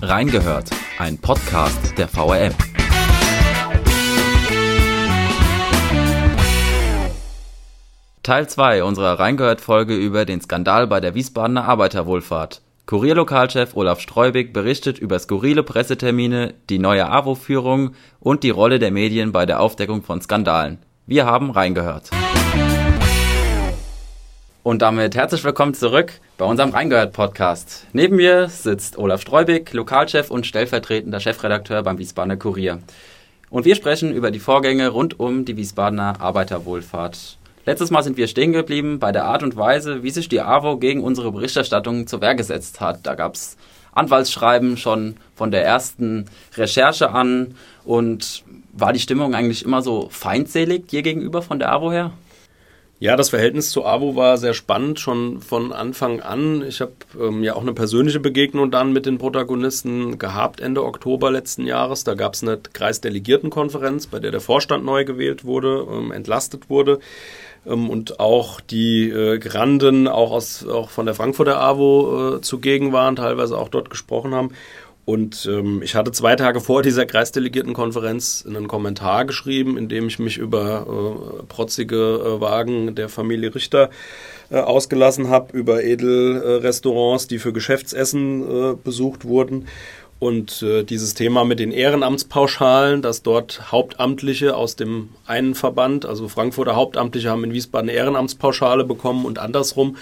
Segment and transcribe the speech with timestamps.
[0.00, 2.52] Reingehört, ein Podcast der VRM.
[8.22, 12.62] Teil 2 unserer Reingehört-Folge über den Skandal bei der Wiesbadener Arbeiterwohlfahrt.
[12.86, 19.32] Kurierlokalchef Olaf Streubig berichtet über skurrile Pressetermine, die neue AWO-Führung und die Rolle der Medien
[19.32, 20.78] bei der Aufdeckung von Skandalen.
[21.06, 22.10] Wir haben reingehört.
[24.68, 27.86] Und damit herzlich willkommen zurück bei unserem Reingehört-Podcast.
[27.94, 32.82] Neben mir sitzt Olaf Streubig, Lokalchef und stellvertretender Chefredakteur beim Wiesbadener Kurier.
[33.48, 37.38] Und wir sprechen über die Vorgänge rund um die Wiesbadener Arbeiterwohlfahrt.
[37.64, 40.76] Letztes Mal sind wir stehen geblieben bei der Art und Weise, wie sich die AWO
[40.76, 43.06] gegen unsere Berichterstattung zur Wehr gesetzt hat.
[43.06, 43.56] Da gab es
[43.92, 46.26] Anwaltsschreiben schon von der ersten
[46.58, 47.54] Recherche an.
[47.86, 52.12] Und war die Stimmung eigentlich immer so feindselig dir gegenüber von der AWO her?
[53.00, 56.64] Ja, das Verhältnis zu AWO war sehr spannend, schon von Anfang an.
[56.66, 61.30] Ich habe ähm, ja auch eine persönliche Begegnung dann mit den Protagonisten gehabt, Ende Oktober
[61.30, 62.02] letzten Jahres.
[62.02, 66.98] Da gab es eine Kreisdelegiertenkonferenz, bei der der Vorstand neu gewählt wurde, ähm, entlastet wurde.
[67.64, 72.92] Ähm, und auch die äh, Granden, auch, aus, auch von der Frankfurter AWO äh, zugegen
[72.92, 74.50] waren, teilweise auch dort gesprochen haben.
[75.08, 80.18] Und ähm, ich hatte zwei Tage vor dieser Kreisdelegiertenkonferenz einen Kommentar geschrieben, in dem ich
[80.18, 83.88] mich über äh, protzige äh, Wagen der Familie Richter
[84.50, 89.68] äh, ausgelassen habe, über Edelrestaurants, die für Geschäftsessen äh, besucht wurden.
[90.18, 96.26] Und äh, dieses Thema mit den Ehrenamtspauschalen, dass dort Hauptamtliche aus dem einen Verband, also
[96.26, 99.96] Frankfurter Hauptamtliche haben in Wiesbaden eine Ehrenamtspauschale bekommen und andersrum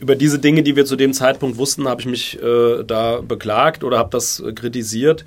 [0.00, 3.84] über diese Dinge, die wir zu dem Zeitpunkt wussten, habe ich mich äh, da beklagt
[3.84, 5.26] oder habe das äh, kritisiert.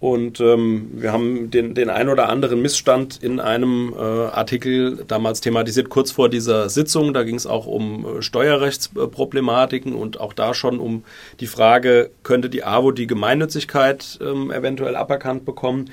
[0.00, 5.40] Und ähm, wir haben den, den ein oder anderen Missstand in einem äh, Artikel damals
[5.40, 7.12] thematisiert, kurz vor dieser Sitzung.
[7.12, 11.02] Da ging es auch um äh, Steuerrechtsproblematiken und auch da schon um
[11.40, 15.90] die Frage, könnte die AWO die Gemeinnützigkeit ähm, eventuell aberkannt bekommen?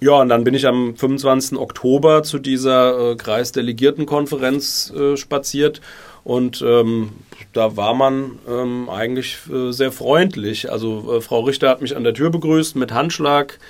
[0.00, 1.58] Ja, und dann bin ich am 25.
[1.58, 5.80] Oktober zu dieser äh, Kreisdelegiertenkonferenz äh, spaziert
[6.26, 7.10] und ähm,
[7.52, 10.72] da war man ähm, eigentlich äh, sehr freundlich.
[10.72, 13.60] Also äh, Frau Richter hat mich an der Tür begrüßt mit Handschlag.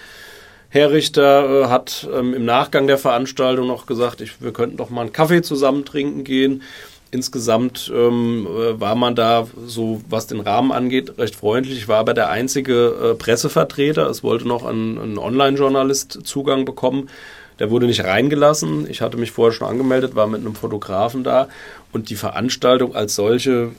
[0.71, 4.89] Herr Richter äh, hat ähm, im Nachgang der Veranstaltung noch gesagt, ich, wir könnten doch
[4.89, 6.63] mal einen Kaffee zusammen trinken gehen.
[7.11, 11.77] Insgesamt ähm, äh, war man da, so was den Rahmen angeht, recht freundlich.
[11.77, 14.09] Ich war aber der einzige äh, Pressevertreter.
[14.09, 17.11] Es wollte noch ein, ein Online-Journalist Zugang bekommen.
[17.59, 18.89] Der wurde nicht reingelassen.
[18.91, 21.49] Ich hatte mich vorher schon angemeldet, war mit einem Fotografen da.
[21.93, 23.71] Und die Veranstaltung als solche äh,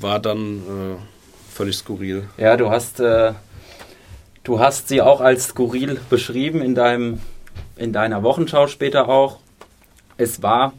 [0.00, 2.24] war dann äh, völlig skurril.
[2.38, 3.32] Ja, du hast, äh,
[4.44, 7.20] du hast sie auch als skurril beschrieben in, deinem,
[7.76, 9.38] in deiner Wochenschau später auch.
[10.16, 10.72] Es war,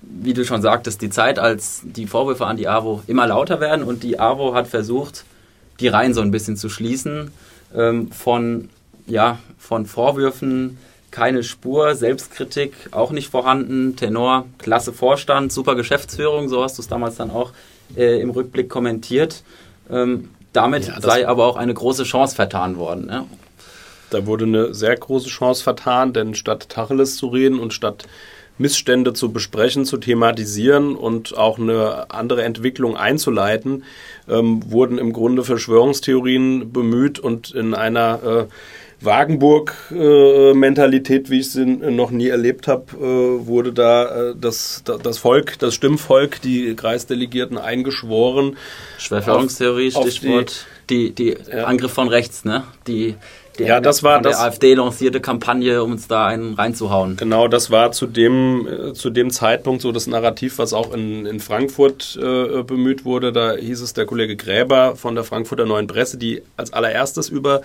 [0.00, 3.84] wie du schon sagtest, die Zeit, als die Vorwürfe an die AWO immer lauter werden
[3.84, 5.24] und die AWO hat versucht,
[5.80, 7.30] die Reihen so ein bisschen zu schließen
[7.74, 8.70] ähm, von,
[9.06, 10.78] ja, von Vorwürfen
[11.10, 16.88] keine Spur, Selbstkritik auch nicht vorhanden, Tenor, klasse Vorstand, super Geschäftsführung, so hast du es
[16.88, 17.52] damals dann auch
[17.96, 19.42] äh, im Rückblick kommentiert.
[19.90, 23.06] Ähm, damit ja, sei aber auch eine große Chance vertan worden.
[23.06, 23.26] Ne?
[24.10, 28.06] Da wurde eine sehr große Chance vertan, denn statt Tacheles zu reden und statt
[28.58, 33.84] Missstände zu besprechen, zu thematisieren und auch eine andere Entwicklung einzuleiten,
[34.28, 38.46] ähm, wurden im Grunde Verschwörungstheorien bemüht und in einer äh,
[39.00, 45.58] Wagenburg-Mentalität, wie ich sie noch nie erlebt habe, äh, wurde da äh, das, das Volk,
[45.58, 48.58] das Stimmvolk, die Kreisdelegierten eingeschworen.
[48.98, 50.66] Verschwörungstheorie, Stichwort.
[50.90, 51.64] Die, die, die ja.
[51.64, 52.64] Angriff von rechts, ne?
[52.86, 53.14] Die,
[53.58, 57.16] die ja, das war das, der AfD lancierte Kampagne, um uns da einen reinzuhauen.
[57.16, 61.26] Genau, das war zu dem, äh, zu dem Zeitpunkt so das Narrativ, was auch in,
[61.26, 63.32] in Frankfurt äh, bemüht wurde.
[63.32, 67.62] Da hieß es der Kollege Gräber von der Frankfurter Neuen Presse, die als allererstes über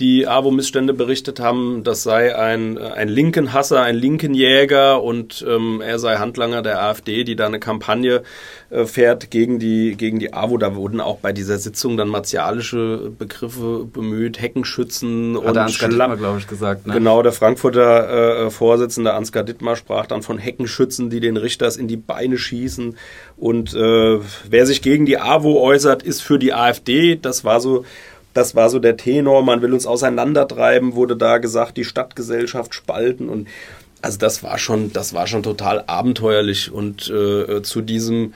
[0.00, 5.80] die AWO-Missstände berichtet haben, das sei ein, ein linken Hasser, ein linken Jäger und ähm,
[5.80, 8.22] er sei Handlanger der AfD, die da eine Kampagne
[8.70, 10.56] äh, fährt gegen die, gegen die AWO.
[10.56, 16.16] Da wurden auch bei dieser Sitzung dann martialische Begriffe bemüht, Heckenschützen Hat und Ansgar Dittmar,
[16.16, 16.86] glaube ich, gesagt.
[16.86, 16.94] Ne?
[16.94, 21.86] Genau, der Frankfurter äh, Vorsitzende Ansgar Dittmar sprach dann von Heckenschützen, die den Richters in
[21.86, 22.96] die Beine schießen.
[23.36, 24.18] Und äh,
[24.48, 27.16] wer sich gegen die AWO äußert, ist für die AfD.
[27.16, 27.84] Das war so
[28.34, 33.28] das war so der Tenor, man will uns auseinandertreiben, wurde da gesagt, die Stadtgesellschaft spalten
[33.28, 33.48] und
[34.00, 38.34] also das war schon, das war schon total abenteuerlich und äh, zu diesem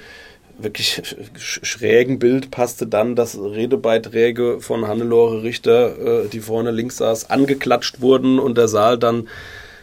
[0.59, 1.03] wirklich
[1.37, 8.01] schrägen Bild passte dann, dass Redebeiträge von Hannelore Richter, äh, die vorne links saß, angeklatscht
[8.01, 9.29] wurden und der Saal dann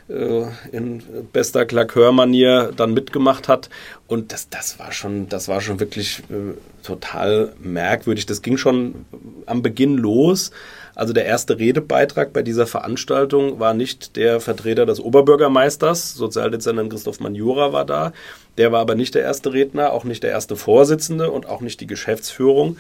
[0.07, 1.01] in
[1.31, 3.69] bester Klakör-Manier dann mitgemacht hat.
[4.07, 8.25] Und das, das war schon, das war schon wirklich äh, total merkwürdig.
[8.25, 9.05] Das ging schon
[9.45, 10.51] am Beginn los.
[10.95, 17.19] Also der erste Redebeitrag bei dieser Veranstaltung war nicht der Vertreter des Oberbürgermeisters, Sozialdezernent Christoph
[17.19, 18.13] Manjura war da.
[18.57, 21.81] Der war aber nicht der erste Redner, auch nicht der erste Vorsitzende und auch nicht
[21.81, 22.77] die Geschäftsführung,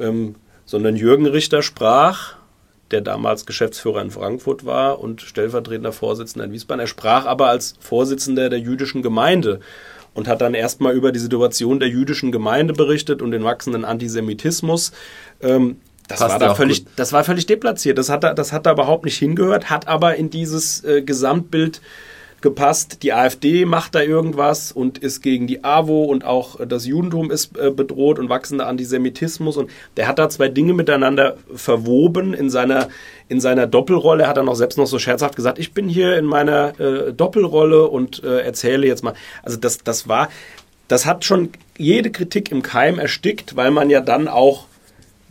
[0.00, 0.34] ähm,
[0.64, 2.34] sondern Jürgen Richter sprach
[2.92, 6.80] der damals Geschäftsführer in Frankfurt war und stellvertretender Vorsitzender in Wiesbaden.
[6.80, 9.60] Er sprach aber als Vorsitzender der jüdischen Gemeinde
[10.14, 14.92] und hat dann erstmal über die Situation der jüdischen Gemeinde berichtet und den wachsenden Antisemitismus.
[15.40, 15.78] Ähm,
[16.08, 17.96] das war, da völlig, das war völlig deplatziert.
[17.96, 21.80] Das hat, da, das hat da überhaupt nicht hingehört, hat aber in dieses äh, Gesamtbild
[22.42, 23.02] gepasst.
[23.02, 27.56] Die AfD macht da irgendwas und ist gegen die AWO und auch das Judentum ist
[27.56, 29.56] äh, bedroht und wachsender Antisemitismus.
[29.56, 32.88] Und der hat da zwei Dinge miteinander verwoben in seiner,
[33.28, 34.24] in seiner Doppelrolle.
[34.24, 37.12] Er hat dann auch selbst noch so scherzhaft gesagt, ich bin hier in meiner äh,
[37.12, 39.14] Doppelrolle und äh, erzähle jetzt mal.
[39.42, 40.28] Also das, das war,
[40.88, 44.66] das hat schon jede Kritik im Keim erstickt, weil man ja dann auch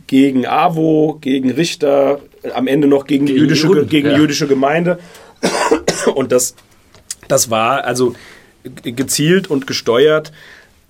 [0.06, 2.20] gegen AWO, gegen Richter,
[2.54, 4.16] am Ende noch gegen, gegen die jüdische, Juden, gegen ja.
[4.16, 4.98] jüdische Gemeinde.
[6.14, 6.54] Und das
[7.32, 8.14] das war also
[8.62, 10.32] gezielt und gesteuert,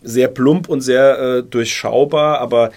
[0.02, 2.72] sehr plump und sehr äh, durchschaubar, aber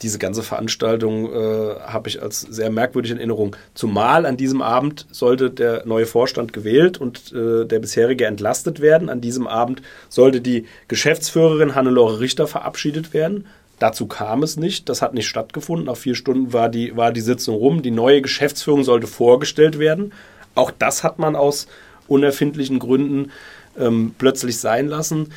[0.00, 3.56] diese ganze Veranstaltung äh, habe ich als sehr merkwürdig in Erinnerung.
[3.74, 9.10] Zumal an diesem Abend sollte der neue Vorstand gewählt und äh, der bisherige entlastet werden.
[9.10, 13.46] An diesem Abend sollte die Geschäftsführerin Hannelore Richter verabschiedet werden.
[13.78, 15.86] Dazu kam es nicht, das hat nicht stattgefunden.
[15.86, 17.82] Nach vier Stunden war die, war die Sitzung rum.
[17.82, 20.12] Die neue Geschäftsführung sollte vorgestellt werden.
[20.54, 21.66] Auch das hat man aus
[22.08, 23.30] unerfindlichen Gründen
[23.78, 25.32] ähm, plötzlich sein lassen.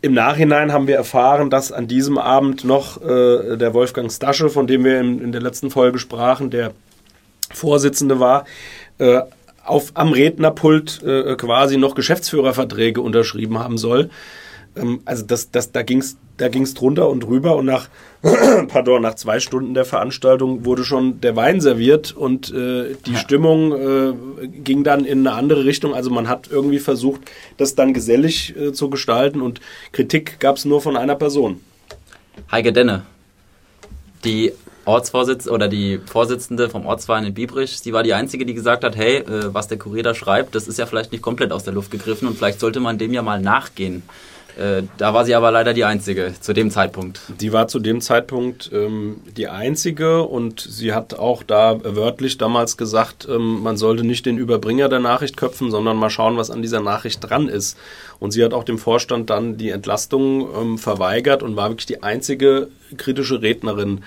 [0.00, 4.66] Im Nachhinein haben wir erfahren, dass an diesem Abend noch äh, der Wolfgang Stasche, von
[4.66, 6.72] dem wir in, in, der letzten Folge sprachen, der
[7.52, 8.44] Vorsitzende war,
[8.98, 9.20] äh,
[9.64, 14.10] auf, am Rednerpult äh, quasi noch Geschäftsführerverträge unterschrieben haben soll.
[14.76, 17.88] Ähm, also das, das, da ging es da ging's drunter und drüber und nach,
[18.68, 23.18] pardon, nach zwei Stunden der Veranstaltung wurde schon der Wein serviert und äh, die ja.
[23.18, 25.94] Stimmung äh, ging dann in eine andere Richtung.
[25.94, 27.20] Also man hat irgendwie versucht,
[27.58, 29.60] das dann gesellig äh, zu gestalten und
[29.92, 31.60] Kritik gab es nur von einer Person.
[32.50, 33.02] Heike Denne,
[34.24, 34.52] die
[34.84, 38.96] Ortsvorsitzende oder die Vorsitzende vom Ortsverein in Biebrich, sie war die Einzige, die gesagt hat,
[38.96, 41.74] hey, äh, was der Kurier da schreibt, das ist ja vielleicht nicht komplett aus der
[41.74, 44.02] Luft gegriffen und vielleicht sollte man dem ja mal nachgehen.
[44.58, 47.20] Äh, da war sie aber leider die Einzige zu dem Zeitpunkt.
[47.40, 52.76] Die war zu dem Zeitpunkt ähm, die Einzige und sie hat auch da wörtlich damals
[52.76, 56.60] gesagt, ähm, man sollte nicht den Überbringer der Nachricht köpfen, sondern mal schauen, was an
[56.60, 57.78] dieser Nachricht dran ist.
[58.18, 62.02] Und sie hat auch dem Vorstand dann die Entlastung ähm, verweigert und war wirklich die
[62.02, 62.68] einzige
[62.98, 64.02] kritische Rednerin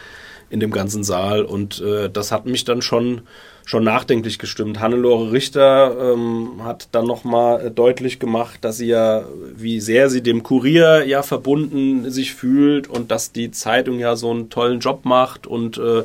[0.51, 1.43] in dem ganzen Saal.
[1.43, 3.21] Und äh, das hat mich dann schon
[3.65, 4.79] schon nachdenklich gestimmt.
[4.79, 9.25] Hannelore Richter ähm, hat dann nochmal deutlich gemacht, dass sie ja,
[9.55, 14.29] wie sehr sie dem Kurier ja verbunden sich fühlt und dass die Zeitung ja so
[14.29, 16.03] einen tollen Job macht und äh,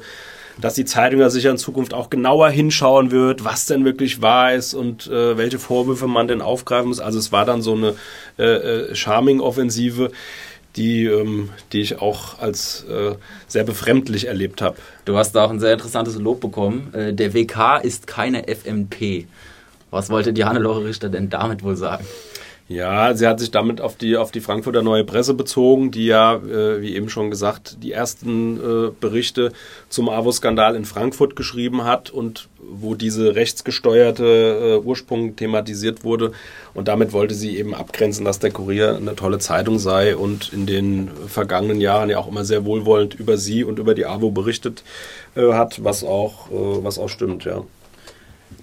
[0.60, 4.54] dass die Zeitung ja sicher in Zukunft auch genauer hinschauen wird, was denn wirklich wahr
[4.54, 7.00] ist und äh, welche Vorwürfe man denn aufgreifen muss.
[7.00, 7.94] Also es war dann so eine
[8.38, 10.10] äh, äh, Charming-Offensive
[10.76, 13.14] die, ähm, die ich auch als äh,
[13.46, 14.76] sehr befremdlich erlebt habe.
[15.04, 16.92] Du hast da auch ein sehr interessantes Lob bekommen.
[16.94, 19.26] Äh, der WK ist keine FMP.
[19.90, 22.04] Was wollte die Hannelore Richter denn damit wohl sagen?
[22.68, 26.36] Ja, sie hat sich damit auf die, auf die Frankfurter Neue Presse bezogen, die ja,
[26.36, 29.52] äh, wie eben schon gesagt, die ersten äh, Berichte
[29.88, 34.24] zum AWO-Skandal in Frankfurt geschrieben hat und wo diese rechtsgesteuerte
[34.82, 36.32] äh, Ursprung thematisiert wurde.
[36.74, 40.66] Und damit wollte sie eben abgrenzen, dass der Kurier eine tolle Zeitung sei und in
[40.66, 44.84] den vergangenen Jahren ja auch immer sehr wohlwollend über sie und über die AWO berichtet
[45.34, 47.64] äh, hat, was auch, äh, was auch stimmt, ja.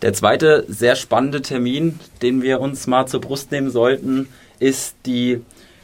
[0.01, 4.27] Der zweite sehr spannende Termin, den wir uns mal zur Brust nehmen sollten,
[4.59, 5.41] ist die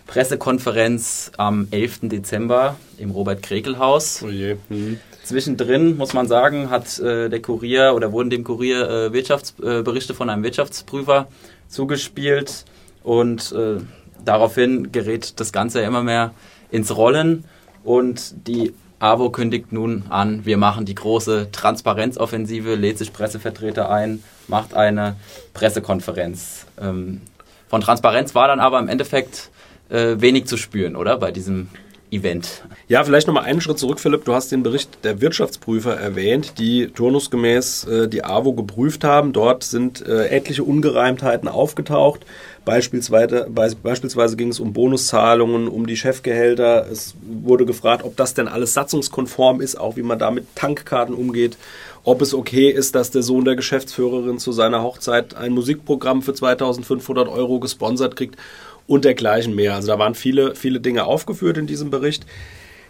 [0.07, 2.01] Pressekonferenz am 11.
[2.03, 4.23] Dezember im Robert-Krekel-Haus.
[4.23, 4.57] Oh je.
[4.69, 4.99] Mhm.
[5.23, 10.15] Zwischendrin, muss man sagen, hat äh, der Kurier oder wurden dem Kurier äh, Wirtschaftsberichte äh,
[10.15, 11.27] von einem Wirtschaftsprüfer
[11.69, 12.65] zugespielt
[13.03, 13.77] und äh,
[14.23, 16.33] daraufhin gerät das Ganze immer mehr
[16.71, 17.45] ins Rollen
[17.83, 24.23] und die AWO kündigt nun an, wir machen die große Transparenzoffensive, lädt sich Pressevertreter ein,
[24.47, 25.17] macht eine
[25.53, 26.65] Pressekonferenz.
[26.81, 27.21] Ähm,
[27.67, 29.49] von Transparenz war dann aber im Endeffekt
[29.89, 31.17] äh, wenig zu spüren, oder?
[31.17, 31.67] Bei diesem
[32.13, 32.63] Event.
[32.87, 34.25] Ja, vielleicht nochmal einen Schritt zurück, Philipp.
[34.25, 39.33] Du hast den Bericht der Wirtschaftsprüfer erwähnt, die turnusgemäß äh, die AWO geprüft haben.
[39.33, 42.25] Dort sind äh, etliche Ungereimtheiten aufgetaucht.
[42.65, 46.87] Beispielsweise, beispielsweise ging es um Bonuszahlungen, um die Chefgehälter.
[46.89, 51.13] Es wurde gefragt, ob das denn alles satzungskonform ist, auch wie man da mit Tankkarten
[51.13, 51.57] umgeht.
[52.05, 56.33] Ob es okay ist, dass der Sohn der Geschäftsführerin zu seiner Hochzeit ein Musikprogramm für
[56.33, 58.37] 2500 Euro gesponsert kriegt
[58.87, 59.75] und dergleichen mehr.
[59.75, 62.25] Also da waren viele, viele Dinge aufgeführt in diesem Bericht.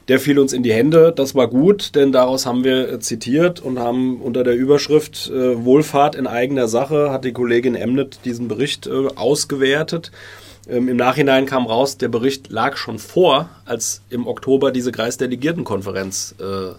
[0.09, 3.62] Der fiel uns in die Hände, das war gut, denn daraus haben wir äh, zitiert
[3.62, 8.50] und haben unter der Überschrift äh, Wohlfahrt in eigener Sache hat die Kollegin Emnet diesen
[8.50, 10.12] Bericht äh, ausgewertet.
[10.67, 16.35] Ähm, Im Nachhinein kam raus, der Bericht lag schon vor, als im Oktober diese Kreisdelegiertenkonferenz
[16.39, 16.73] äh,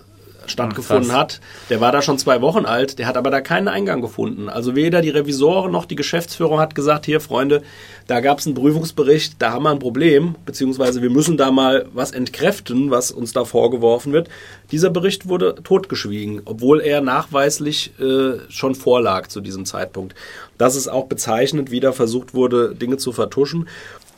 [0.46, 1.40] stattgefunden Ach, hat.
[1.70, 4.48] Der war da schon zwei Wochen alt, der hat aber da keinen Eingang gefunden.
[4.48, 7.62] Also weder die Revisoren noch die Geschäftsführung hat gesagt, hier Freunde,
[8.06, 11.86] da gab es einen Prüfungsbericht, da haben wir ein Problem, beziehungsweise wir müssen da mal
[11.92, 14.28] was entkräften, was uns da vorgeworfen wird.
[14.70, 20.14] Dieser Bericht wurde totgeschwiegen, obwohl er nachweislich äh, schon vorlag zu diesem Zeitpunkt.
[20.58, 23.68] Das ist auch bezeichnend, wie da versucht wurde, Dinge zu vertuschen.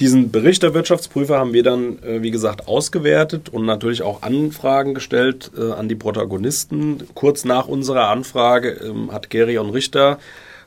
[0.01, 4.95] Diesen Bericht der Wirtschaftsprüfer haben wir dann, äh, wie gesagt, ausgewertet und natürlich auch Anfragen
[4.95, 7.05] gestellt äh, an die Protagonisten.
[7.15, 10.19] Kurz nach unserer Anfrage ähm, hat Gerion Richter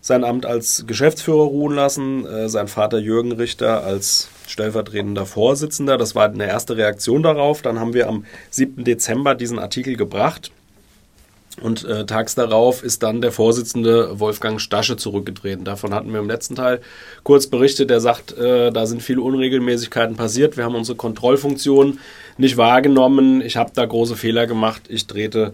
[0.02, 5.98] sein Amt als Geschäftsführer ruhen lassen, äh, sein Vater Jürgen Richter als stellvertretender Vorsitzender.
[5.98, 7.62] Das war eine erste Reaktion darauf.
[7.62, 8.84] Dann haben wir am 7.
[8.84, 10.52] Dezember diesen Artikel gebracht
[11.62, 15.66] und äh, tags darauf ist dann der Vorsitzende Wolfgang Stasche zurückgetreten.
[15.66, 16.82] Davon hatten wir im letzten Teil
[17.24, 17.92] kurz berichtet.
[17.92, 20.58] Er sagt, äh, da sind viele Unregelmäßigkeiten passiert.
[20.58, 22.00] Wir haben unsere Kontrollfunktion
[22.38, 23.42] nicht wahrgenommen.
[23.42, 24.84] Ich habe da große Fehler gemacht.
[24.90, 25.54] Ich drehte,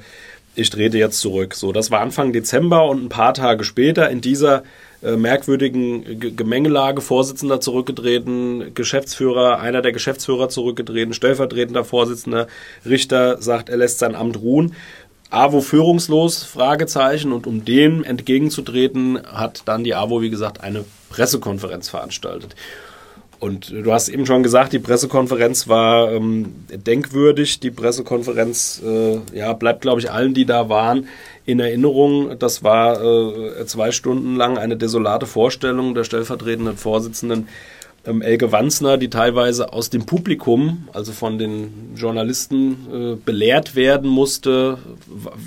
[0.56, 1.56] ich drehte jetzt zurück.
[1.56, 4.64] So, das war Anfang Dezember und ein paar Tage später in dieser
[5.06, 12.48] äh, merkwürdigen Gemengelage Vorsitzender zurückgetreten, Geschäftsführer, einer der Geschäftsführer zurückgetreten, stellvertretender Vorsitzender,
[12.86, 14.74] Richter sagt, er lässt sein Amt ruhen.
[15.29, 16.44] AWO führungslos?
[16.44, 17.32] Fragezeichen.
[17.32, 22.55] Und um dem entgegenzutreten, hat dann die AWO, wie gesagt, eine Pressekonferenz veranstaltet.
[23.39, 27.60] Und du hast eben schon gesagt, die Pressekonferenz war ähm, denkwürdig.
[27.60, 31.08] Die Pressekonferenz äh, ja, bleibt, glaube ich, allen, die da waren,
[31.46, 32.39] in Erinnerung.
[32.39, 37.48] Das war äh, zwei Stunden lang eine desolate Vorstellung der stellvertretenden Vorsitzenden
[38.06, 44.10] ähm, Elke Wanzner, die teilweise aus dem Publikum, also von den Journalisten, äh, belehrt werden
[44.10, 44.78] musste,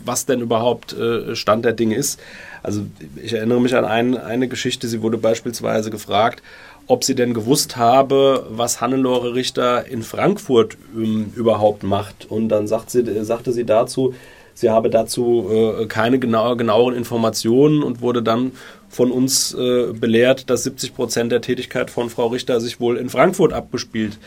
[0.05, 2.21] was denn überhaupt äh, Stand der Dinge ist.
[2.62, 2.83] Also
[3.17, 6.43] ich erinnere mich an ein, eine Geschichte, sie wurde beispielsweise gefragt,
[6.87, 12.27] ob sie denn gewusst habe, was Hannelore Richter in Frankfurt ähm, überhaupt macht.
[12.29, 14.15] Und dann sagt sie, sagte sie dazu,
[14.55, 18.53] sie habe dazu äh, keine genau, genaueren Informationen und wurde dann
[18.88, 23.11] von uns äh, belehrt, dass 70 Prozent der Tätigkeit von Frau Richter sich wohl in
[23.11, 24.18] Frankfurt abgespielt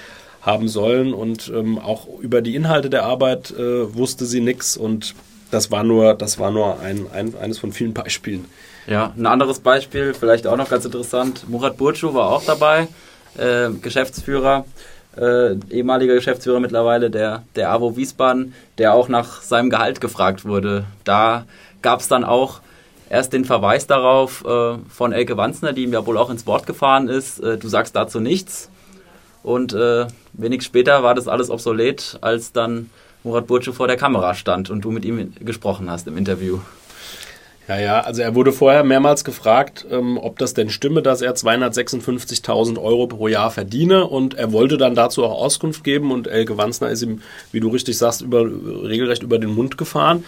[0.41, 5.13] haben sollen und ähm, auch über die Inhalte der Arbeit äh, wusste sie nichts und
[5.51, 8.45] das war nur, das war nur ein, ein, eines von vielen Beispielen.
[8.87, 12.87] Ja, ein anderes Beispiel, vielleicht auch noch ganz interessant, Murat Burcu war auch dabei,
[13.37, 14.65] äh, Geschäftsführer,
[15.17, 20.85] äh, ehemaliger Geschäftsführer mittlerweile der, der AWO Wiesbaden, der auch nach seinem Gehalt gefragt wurde.
[21.03, 21.45] Da
[21.81, 22.61] gab es dann auch
[23.11, 26.65] erst den Verweis darauf äh, von Elke Wanzner, die ihm ja wohl auch ins Wort
[26.65, 28.69] gefahren ist, äh, du sagst dazu nichts.
[29.43, 32.89] Und äh, wenig später war das alles obsolet, als dann
[33.23, 36.59] Murat Burcu vor der Kamera stand und du mit ihm gesprochen hast im Interview.
[37.71, 41.35] Ja, ja, also er wurde vorher mehrmals gefragt, ähm, ob das denn stimme, dass er
[41.35, 46.57] 256.000 Euro pro Jahr verdiene und er wollte dann dazu auch Auskunft geben und Elke
[46.57, 47.21] Wanzner ist ihm,
[47.53, 50.25] wie du richtig sagst, über, regelrecht über den Mund gefahren.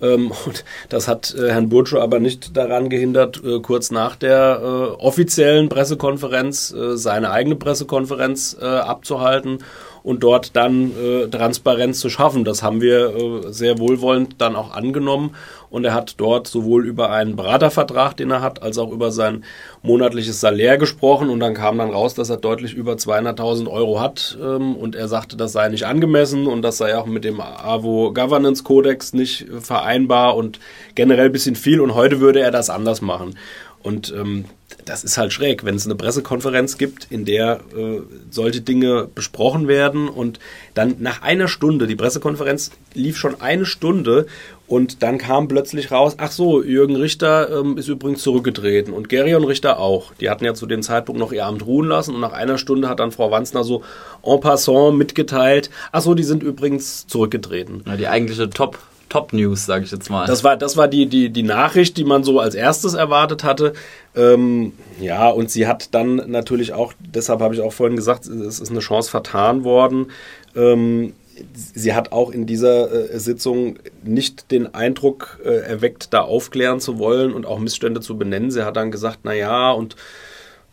[0.00, 4.60] Ähm, und das hat äh, Herrn Burtschow aber nicht daran gehindert, äh, kurz nach der
[4.62, 4.66] äh,
[5.02, 9.58] offiziellen Pressekonferenz äh, seine eigene Pressekonferenz äh, abzuhalten
[10.04, 12.44] und dort dann äh, Transparenz zu schaffen.
[12.44, 15.34] Das haben wir äh, sehr wohlwollend dann auch angenommen
[15.74, 19.42] und er hat dort sowohl über einen Beratervertrag, den er hat, als auch über sein
[19.82, 21.28] monatliches Salär gesprochen.
[21.28, 24.38] Und dann kam dann raus, dass er deutlich über 200.000 Euro hat.
[24.40, 28.12] Ähm, und er sagte, das sei nicht angemessen und das sei auch mit dem AWO
[28.14, 30.60] Governance Codex nicht vereinbar und
[30.94, 31.80] generell bisschen viel.
[31.80, 33.36] Und heute würde er das anders machen.
[33.84, 34.46] Und ähm,
[34.86, 38.00] das ist halt schräg, wenn es eine Pressekonferenz gibt, in der äh,
[38.30, 40.40] solche Dinge besprochen werden und
[40.72, 44.26] dann nach einer Stunde, die Pressekonferenz lief schon eine Stunde
[44.66, 49.44] und dann kam plötzlich raus, ach so, Jürgen Richter ähm, ist übrigens zurückgetreten und Gerion
[49.44, 50.14] Richter auch.
[50.14, 52.88] Die hatten ja zu dem Zeitpunkt noch ihr Amt ruhen lassen und nach einer Stunde
[52.88, 53.82] hat dann Frau Wanzner so
[54.22, 57.82] en passant mitgeteilt, ach so, die sind übrigens zurückgetreten.
[57.86, 58.78] Ja, die eigentliche Top-
[59.14, 60.26] Top News, sage ich jetzt mal.
[60.26, 63.72] Das war, das war die, die, die Nachricht, die man so als erstes erwartet hatte.
[64.16, 68.58] Ähm, ja, und sie hat dann natürlich auch, deshalb habe ich auch vorhin gesagt, es
[68.58, 70.10] ist eine Chance vertan worden.
[70.56, 71.12] Ähm,
[71.52, 76.98] sie hat auch in dieser äh, Sitzung nicht den Eindruck äh, erweckt, da aufklären zu
[76.98, 78.50] wollen und auch Missstände zu benennen.
[78.50, 79.94] Sie hat dann gesagt, na ja, und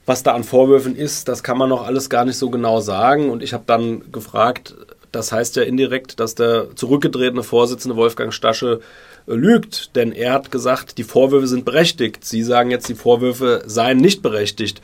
[0.08, 3.30] was da an Vorwürfen ist, das kann man noch alles gar nicht so genau sagen.
[3.30, 4.76] Und ich habe dann gefragt,
[5.12, 8.80] das heißt ja indirekt, dass der zurückgetretene Vorsitzende Wolfgang Stasche
[9.28, 12.26] äh, lügt, denn er hat gesagt, die Vorwürfe sind berechtigt.
[12.26, 14.82] Sie sagen jetzt, die Vorwürfe seien nicht berechtigt.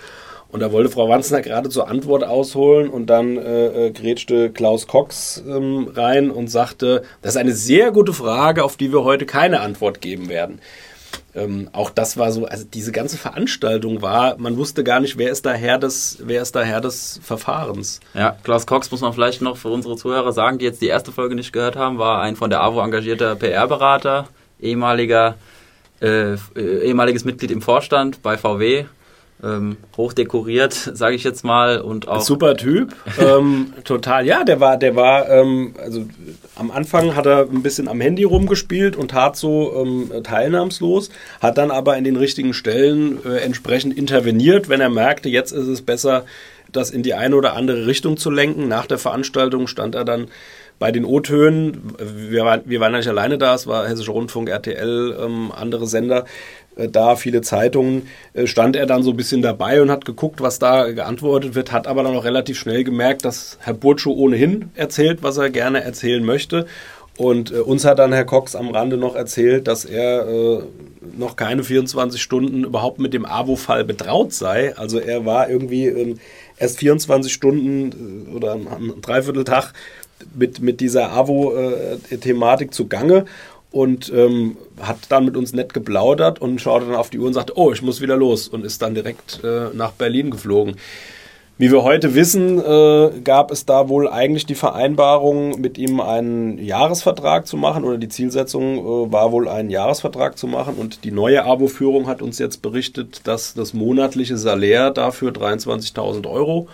[0.49, 4.87] Und da wollte Frau Wanzner gerade zur Antwort ausholen und dann äh, äh, grätschte Klaus
[4.87, 9.25] Cox ähm, rein und sagte, das ist eine sehr gute Frage, auf die wir heute
[9.25, 10.61] keine Antwort geben werden.
[11.35, 15.31] Ähm, auch das war so, also diese ganze Veranstaltung war, man wusste gar nicht, wer
[15.31, 17.99] ist da Herr des, wer ist da Herr des Verfahrens.
[18.13, 21.11] Ja, Klaus Cox muss man vielleicht noch für unsere Zuhörer sagen, die jetzt die erste
[21.11, 24.27] Folge nicht gehört haben, war ein von der AWO engagierter PR-Berater,
[24.59, 25.35] ehemaliger,
[26.01, 28.85] äh, ehemaliges Mitglied im Vorstand bei VW,
[29.43, 34.25] ähm, hochdekoriert, sage ich jetzt mal und auch super Typ, ähm, total.
[34.25, 36.05] Ja, der war, der war, ähm, also
[36.55, 41.57] am Anfang hat er ein bisschen am Handy rumgespielt und tat so ähm, teilnahmslos, hat
[41.57, 45.83] dann aber in den richtigen Stellen äh, entsprechend interveniert, wenn er merkte, jetzt ist es
[45.83, 46.25] besser,
[46.71, 48.67] das in die eine oder andere Richtung zu lenken.
[48.67, 50.27] Nach der Veranstaltung stand er dann
[50.79, 55.17] bei den O-Tönen, wir, waren, wir waren nicht alleine da, es war Hessischer Rundfunk, RTL,
[55.19, 56.25] ähm, andere Sender,
[56.87, 60.59] da, viele Zeitungen, äh, stand er dann so ein bisschen dabei und hat geguckt, was
[60.59, 65.19] da geantwortet wird, hat aber dann auch relativ schnell gemerkt, dass Herr Burtschuh ohnehin erzählt,
[65.23, 66.67] was er gerne erzählen möchte.
[67.17, 70.63] Und äh, uns hat dann Herr Cox am Rande noch erzählt, dass er äh,
[71.17, 74.75] noch keine 24 Stunden überhaupt mit dem AWO-Fall betraut sei.
[74.77, 76.19] Also er war irgendwie ähm,
[76.57, 79.73] erst 24 Stunden äh, oder ein Dreivierteltag
[80.35, 83.25] mit, mit dieser AWO-Thematik zugange
[83.71, 87.33] und ähm, hat dann mit uns nett geplaudert und schaute dann auf die Uhr und
[87.33, 90.77] sagte, oh, ich muss wieder los und ist dann direkt äh, nach Berlin geflogen.
[91.59, 96.59] Wie wir heute wissen, äh, gab es da wohl eigentlich die Vereinbarung, mit ihm einen
[96.59, 101.11] Jahresvertrag zu machen oder die Zielsetzung äh, war wohl einen Jahresvertrag zu machen und die
[101.11, 106.67] neue Abo-Führung hat uns jetzt berichtet, dass das monatliche Salär dafür 23.000 Euro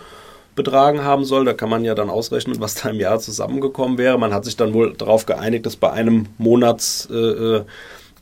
[0.54, 1.44] betragen haben soll.
[1.44, 4.18] Da kann man ja dann ausrechnen, was da im Jahr zusammengekommen wäre.
[4.18, 7.66] Man hat sich dann wohl darauf geeinigt, das bei einem Monatsgehalt,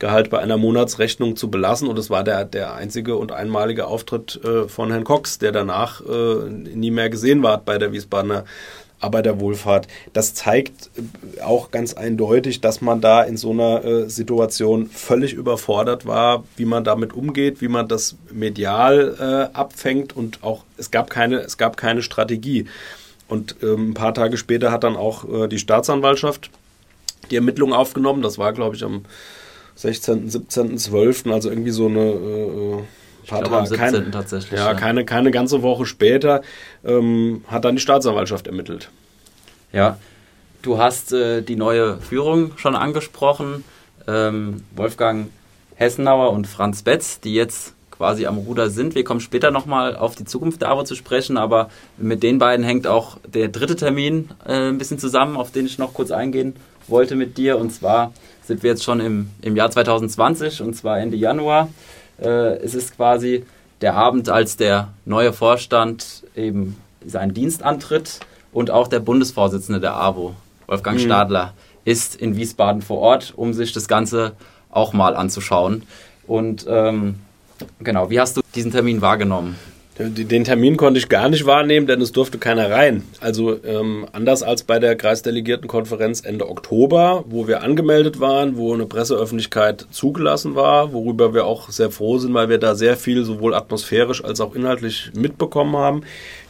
[0.01, 1.87] äh, bei einer Monatsrechnung zu belassen.
[1.87, 6.01] Und es war der, der einzige und einmalige Auftritt äh, von Herrn Cox, der danach
[6.01, 8.45] äh, nie mehr gesehen war bei der Wiesbadener
[9.03, 9.87] Arbeiterwohlfahrt.
[10.13, 15.33] Das zeigt äh, auch ganz eindeutig, dass man da in so einer äh, Situation völlig
[15.33, 20.91] überfordert war, wie man damit umgeht, wie man das medial äh, abfängt und auch es
[20.91, 22.65] gab keine, es gab keine Strategie.
[23.27, 26.49] Und ähm, ein paar Tage später hat dann auch äh, die Staatsanwaltschaft
[27.31, 28.21] die Ermittlungen aufgenommen.
[28.21, 29.05] Das war, glaube ich, am
[29.75, 32.83] 16., 17., 12., also irgendwie so eine äh, äh
[33.23, 33.79] ich glaube, am 17.
[33.79, 34.59] Keine, tatsächlich.
[34.59, 36.41] Ja, ja, Keine, keine ganze Woche später
[36.83, 38.89] ähm, hat dann die Staatsanwaltschaft ermittelt.
[39.71, 39.97] Ja,
[40.61, 43.63] du hast äh, die neue Führung schon angesprochen.
[44.07, 45.29] Ähm, Wolfgang
[45.75, 48.95] Hessenauer und Franz Betz, die jetzt quasi am Ruder sind.
[48.95, 52.65] Wir kommen später nochmal auf die Zukunft der AWO zu sprechen, aber mit den beiden
[52.65, 56.55] hängt auch der dritte Termin äh, ein bisschen zusammen, auf den ich noch kurz eingehen
[56.87, 57.57] wollte mit dir.
[57.57, 61.69] Und zwar sind wir jetzt schon im, im Jahr 2020 und zwar Ende Januar.
[62.23, 63.45] Äh, es ist quasi
[63.81, 69.95] der Abend, als der neue Vorstand eben seinen Dienst antritt und auch der Bundesvorsitzende der
[69.95, 70.35] AWO,
[70.67, 71.03] Wolfgang mhm.
[71.03, 71.53] Stadler,
[71.85, 74.33] ist in Wiesbaden vor Ort, um sich das Ganze
[74.69, 75.83] auch mal anzuschauen.
[76.27, 77.15] Und ähm,
[77.79, 79.57] genau, wie hast du diesen Termin wahrgenommen?
[79.99, 83.03] Den Termin konnte ich gar nicht wahrnehmen, denn es durfte keiner rein.
[83.19, 88.87] Also ähm, anders als bei der Kreisdelegiertenkonferenz Ende Oktober, wo wir angemeldet waren, wo eine
[88.87, 93.53] Presseöffentlichkeit zugelassen war, worüber wir auch sehr froh sind, weil wir da sehr viel sowohl
[93.53, 96.01] atmosphärisch als auch inhaltlich mitbekommen haben,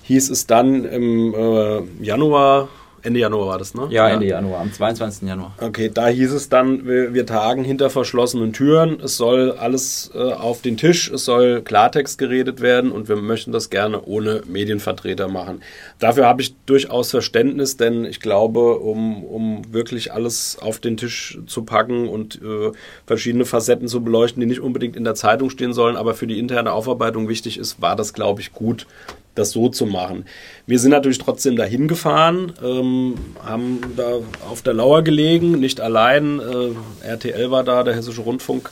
[0.03, 2.69] hieß es dann im äh, Januar
[3.03, 3.87] Ende Januar war das, ne?
[3.89, 4.37] Ja, Ende ja.
[4.37, 5.27] Januar, am 22.
[5.27, 5.53] Januar.
[5.59, 10.19] Okay, da hieß es dann, wir, wir tagen hinter verschlossenen Türen, es soll alles äh,
[10.19, 15.27] auf den Tisch, es soll Klartext geredet werden und wir möchten das gerne ohne Medienvertreter
[15.27, 15.61] machen.
[15.99, 21.39] Dafür habe ich durchaus Verständnis, denn ich glaube, um, um wirklich alles auf den Tisch
[21.45, 22.71] zu packen und äh,
[23.05, 26.39] verschiedene Facetten zu beleuchten, die nicht unbedingt in der Zeitung stehen sollen, aber für die
[26.39, 28.87] interne Aufarbeitung wichtig ist, war das, glaube ich, gut,
[29.35, 30.25] das so zu machen.
[30.67, 34.19] Wir sind natürlich trotzdem dahin gefahren, ähm, haben da
[34.49, 36.39] auf der Lauer gelegen, nicht allein.
[36.39, 38.69] Äh, RTL war da, der Hessische Rundfunk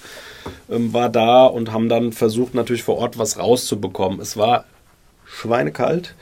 [0.70, 4.20] ähm, war da und haben dann versucht, natürlich vor Ort was rauszubekommen.
[4.20, 4.66] Es war
[5.26, 6.16] schweinekalt.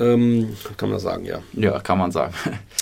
[0.00, 1.40] Ähm, kann man das sagen, ja.
[1.54, 2.32] Ja, kann man sagen.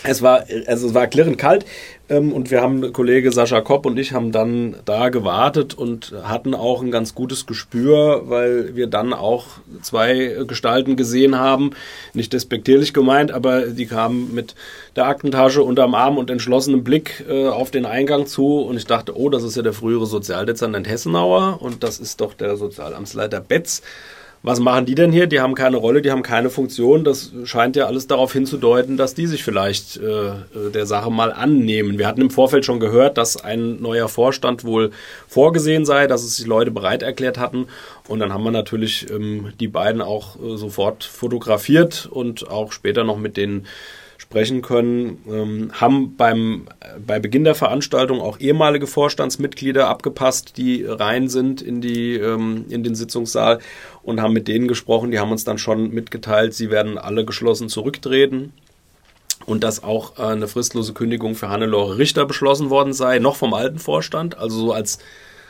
[0.05, 1.65] Es war, also es war klirrend kalt.
[2.09, 6.55] Ähm, und wir haben, Kollege Sascha Kopp und ich haben dann da gewartet und hatten
[6.55, 9.47] auch ein ganz gutes Gespür, weil wir dann auch
[9.83, 11.71] zwei Gestalten gesehen haben.
[12.15, 14.55] Nicht despektierlich gemeint, aber die kamen mit
[14.95, 18.61] der Aktentasche unterm Arm und entschlossenem Blick äh, auf den Eingang zu.
[18.61, 22.35] Und ich dachte, oh, das ist ja der frühere Sozialdezernent Hessenauer und das ist doch
[22.35, 23.83] der Sozialamtsleiter Betz
[24.47, 25.27] was machen die denn hier?
[25.27, 27.03] Die haben keine Rolle, die haben keine Funktion.
[27.03, 31.33] Das scheint ja alles darauf hinzudeuten, dass die sich vielleicht äh, äh, der Sache mal
[31.33, 31.99] annehmen.
[31.99, 34.93] Wir hatten im Vorfeld schon gehört, dass ein neuer Vorstand wohl
[35.27, 37.67] vorgesehen sei, dass es sich Leute bereit erklärt hatten.
[38.07, 43.03] Und dann haben wir natürlich ähm, die beiden auch äh, sofort fotografiert und auch später
[43.03, 43.67] noch mit den
[44.29, 46.67] sprechen können, ähm, haben beim,
[47.07, 52.83] bei Beginn der Veranstaltung auch ehemalige Vorstandsmitglieder abgepasst, die rein sind in, die, ähm, in
[52.83, 53.61] den Sitzungssaal
[54.03, 55.13] und haben mit denen gesprochen.
[55.13, 58.53] Die haben uns dann schon mitgeteilt, sie werden alle geschlossen zurücktreten
[59.47, 63.55] und dass auch äh, eine fristlose Kündigung für Hannelore Richter beschlossen worden sei, noch vom
[63.55, 64.99] alten Vorstand, also so als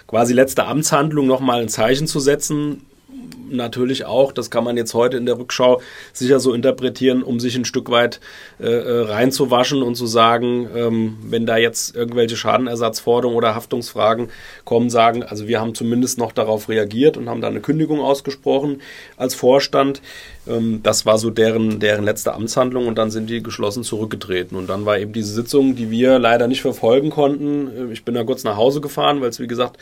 [0.06, 2.82] quasi letzte Amtshandlung nochmal ein Zeichen zu setzen,
[3.50, 5.80] natürlich auch, das kann man jetzt heute in der Rückschau
[6.12, 8.20] sicher so interpretieren, um sich ein Stück weit
[8.60, 14.28] äh, äh, reinzuwaschen und zu sagen, ähm, wenn da jetzt irgendwelche Schadenersatzforderungen oder Haftungsfragen
[14.64, 18.82] kommen, sagen, also wir haben zumindest noch darauf reagiert und haben da eine Kündigung ausgesprochen
[19.16, 20.02] als Vorstand.
[20.46, 24.56] Ähm, das war so deren, deren letzte Amtshandlung und dann sind die geschlossen zurückgetreten.
[24.56, 27.90] Und dann war eben diese Sitzung, die wir leider nicht verfolgen konnten.
[27.90, 29.78] Äh, ich bin da kurz nach Hause gefahren, weil es wie gesagt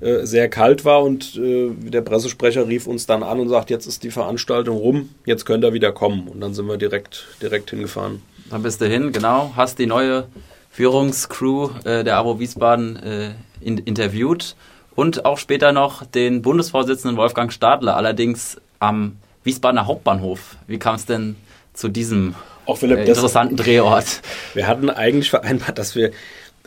[0.00, 3.86] äh, sehr kalt war und äh, der Pressesprecher rief uns dann an und sagt, jetzt
[3.86, 6.28] ist die Veranstaltung rum, jetzt könnt ihr wieder kommen.
[6.28, 8.22] Und dann sind wir direkt, direkt hingefahren.
[8.50, 10.26] Dann bist du hin, genau, hast die neue
[10.70, 14.56] Führungscrew äh, der AWO Wiesbaden in, interviewt
[14.94, 20.56] und auch später noch den Bundesvorsitzenden Wolfgang Stadler, allerdings am Wiesbadener Hauptbahnhof.
[20.66, 21.36] Wie kam es denn
[21.72, 22.34] zu diesem
[22.66, 24.20] auch Philipp, äh, interessanten das, Drehort?
[24.54, 26.12] Wir hatten eigentlich vereinbart, dass wir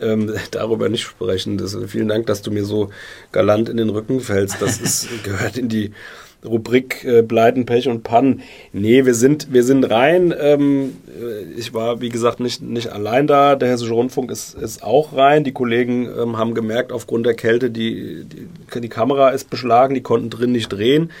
[0.00, 1.58] ähm, darüber nicht sprechen.
[1.58, 2.90] Das, vielen Dank, dass du mir so
[3.30, 4.60] galant in den Rücken fällst.
[4.60, 5.92] Das ist, gehört in die
[6.44, 8.42] Rubrik äh, Pleiten, Pech und Pannen.
[8.72, 10.34] Nee, wir sind, wir sind rein.
[10.38, 13.54] Ähm, äh, ich war, wie gesagt, nicht, nicht allein da.
[13.54, 15.44] Der Hessische Rundfunk ist, ist auch rein.
[15.44, 20.02] Die Kollegen ähm, haben gemerkt, aufgrund der Kälte, die, die, die, Kamera ist beschlagen, die
[20.02, 21.12] konnten drin nicht drehen.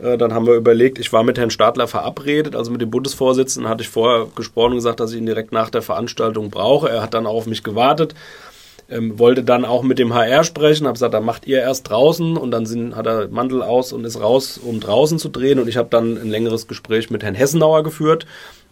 [0.00, 3.68] Äh, dann haben wir überlegt, ich war mit Herrn Stadler verabredet, also mit dem Bundesvorsitzenden
[3.68, 6.88] hatte ich vorher gesprochen und gesagt, dass ich ihn direkt nach der Veranstaltung brauche.
[6.88, 8.14] Er hat dann auch auf mich gewartet
[8.90, 12.36] ähm, wollte dann auch mit dem HR sprechen, habe gesagt, dann macht ihr erst draußen
[12.36, 15.58] und dann sind, hat er Mantel aus und ist raus, um draußen zu drehen.
[15.58, 18.26] Und ich habe dann ein längeres Gespräch mit Herrn Hessenauer geführt,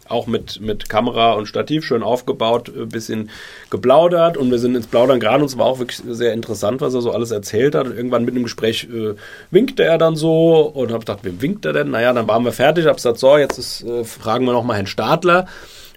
[0.09, 3.29] auch mit, mit Kamera und Stativ schön aufgebaut, ein bisschen
[3.69, 6.93] geplaudert und wir sind ins Plaudern gerade und es war auch wirklich sehr interessant, was
[6.93, 7.87] er so alles erzählt hat.
[7.87, 9.15] Und irgendwann mit dem Gespräch äh,
[9.51, 11.91] winkte er dann so und habe gedacht, wem winkt er denn?
[11.91, 14.87] Naja, dann waren wir fertig, habe gesagt, so, jetzt ist, äh, fragen wir nochmal Herrn
[14.87, 15.45] Stadler.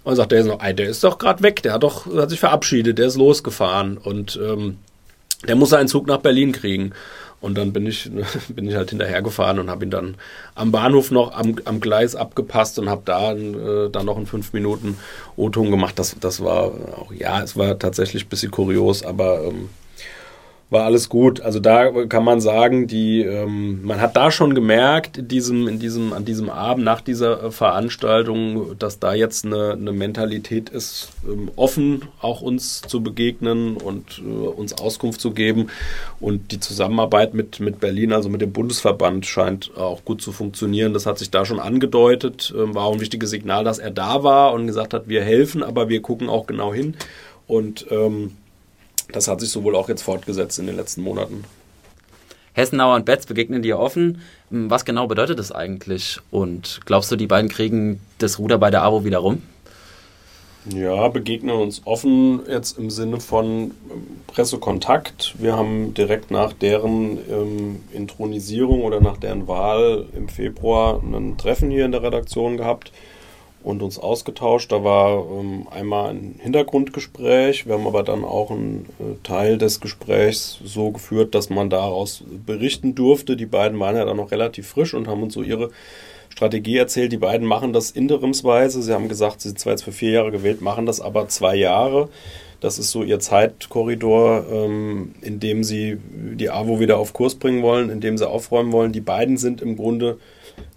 [0.03, 3.07] Und sagt der, der ist doch gerade weg, der hat doch hat sich verabschiedet, der
[3.07, 4.79] ist losgefahren und ähm,
[5.47, 6.93] der muss seinen Zug nach Berlin kriegen.
[7.41, 8.11] Und dann bin ich,
[8.49, 10.17] bin ich halt hinterhergefahren und habe ihn dann
[10.55, 14.53] am Bahnhof noch am, am Gleis abgepasst und habe da äh, dann noch in fünf
[14.53, 14.99] Minuten
[15.37, 15.99] O-Ton gemacht.
[15.99, 19.71] Das, das war auch, ja, es war tatsächlich ein bisschen kurios, aber ähm,
[20.71, 21.41] war alles gut.
[21.41, 25.81] Also da kann man sagen, die, ähm, man hat da schon gemerkt, in diesem, in
[25.81, 31.09] diesem, an diesem Abend nach dieser äh, Veranstaltung, dass da jetzt eine, eine Mentalität ist,
[31.29, 35.71] ähm, offen auch uns zu begegnen und äh, uns Auskunft zu geben.
[36.21, 40.95] Und die Zusammenarbeit mit, mit Berlin, also mit dem Bundesverband, scheint auch gut zu funktionieren.
[40.95, 42.55] Das hat sich da schon angedeutet.
[42.57, 45.65] Ähm, war auch ein wichtiges Signal, dass er da war und gesagt hat, wir helfen,
[45.65, 46.95] aber wir gucken auch genau hin.
[47.49, 48.37] Und ähm,
[49.13, 51.45] das hat sich sowohl auch jetzt fortgesetzt in den letzten Monaten.
[52.53, 54.23] Hessenauer und Betz begegnen dir offen.
[54.51, 56.19] Was genau bedeutet das eigentlich?
[56.31, 59.43] Und glaubst du, die beiden kriegen das Ruder bei der AWO wieder rum?
[60.67, 63.73] Ja, begegnen uns offen jetzt im Sinne von ähm,
[64.27, 65.35] Pressekontakt.
[65.39, 71.71] Wir haben direkt nach deren ähm, Intronisierung oder nach deren Wahl im Februar ein Treffen
[71.71, 72.93] hier in der Redaktion gehabt
[73.63, 74.73] und uns ausgetauscht.
[74.73, 77.67] Da war ähm, einmal ein Hintergrundgespräch.
[77.67, 82.25] Wir haben aber dann auch einen äh, Teil des Gesprächs so geführt, dass man daraus
[82.47, 83.37] berichten durfte.
[83.37, 85.71] Die beiden waren ja dann noch relativ frisch und haben uns so ihre
[86.31, 87.13] Strategie erzählt.
[87.13, 88.83] Die beiden machen das interimsweise.
[88.83, 91.57] Sie haben gesagt, sie sind zwar jetzt für vier Jahre gewählt, machen das aber zwei
[91.57, 92.09] Jahre.
[92.61, 97.63] Das ist so ihr Zeitkorridor, ähm, in dem sie die AWO wieder auf Kurs bringen
[97.63, 98.93] wollen, in dem sie aufräumen wollen.
[98.93, 100.19] Die beiden sind im Grunde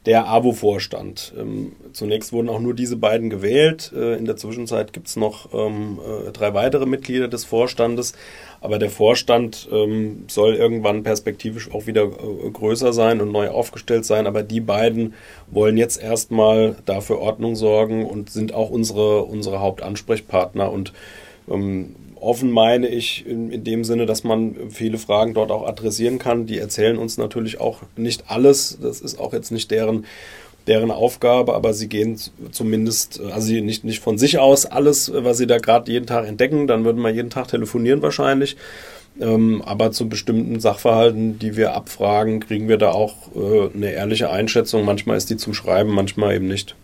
[0.06, 1.34] der AWO-Vorstand.
[1.40, 3.92] Ähm, zunächst wurden auch nur diese beiden gewählt.
[3.96, 8.14] Äh, in der Zwischenzeit gibt es noch ähm, äh, drei weitere Mitglieder des Vorstandes.
[8.60, 14.06] Aber der Vorstand ähm, soll irgendwann perspektivisch auch wieder äh, größer sein und neu aufgestellt
[14.06, 14.28] sein.
[14.28, 15.14] Aber die beiden
[15.48, 20.72] wollen jetzt erstmal dafür Ordnung sorgen und sind auch unsere, unsere Hauptansprechpartner.
[20.72, 20.94] Und
[21.50, 26.20] Ähm, offen meine ich in, in, dem Sinne, dass man viele Fragen dort auch adressieren
[26.20, 26.46] kann.
[26.46, 28.78] Die erzählen uns natürlich auch nicht alles.
[28.82, 30.06] Das ist auch jetzt nicht deren,
[30.68, 32.20] deren Aufgabe, aber sie gehen
[32.52, 36.28] zumindest, also sie nicht, nicht von sich aus alles, was sie da gerade jeden Tag
[36.28, 36.68] entdecken.
[36.68, 38.58] Dann würden wir jeden Tag telefonieren wahrscheinlich.
[39.20, 44.32] Ähm, aber zu bestimmten Sachverhalten, die wir abfragen, kriegen wir da auch äh, eine ehrliche
[44.32, 44.86] Einschätzung.
[44.86, 46.76] Manchmal ist die zum Schreiben, manchmal eben nicht.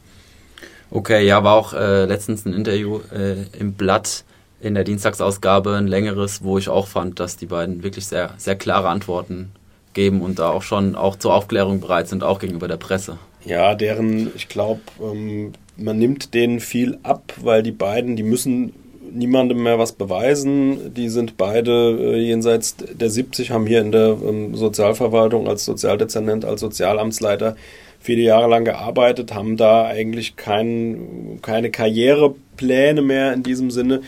[0.91, 4.23] Okay, ja, war auch äh, letztens ein Interview äh, im Blatt
[4.61, 8.55] in der Dienstagsausgabe, ein längeres, wo ich auch fand, dass die beiden wirklich sehr, sehr
[8.55, 9.51] klare Antworten
[9.93, 13.17] geben und da auch schon auch zur Aufklärung bereit sind, auch gegenüber der Presse.
[13.45, 18.73] Ja, deren, ich glaube, ähm, man nimmt denen viel ab, weil die beiden, die müssen
[19.11, 20.93] niemandem mehr was beweisen.
[20.93, 26.45] Die sind beide äh, jenseits der 70, haben hier in der ähm, Sozialverwaltung als Sozialdezernent,
[26.45, 27.55] als Sozialamtsleiter
[27.99, 34.01] viele Jahre lang gearbeitet, haben da eigentlich kein, keine Karrierepläne mehr in diesem Sinne.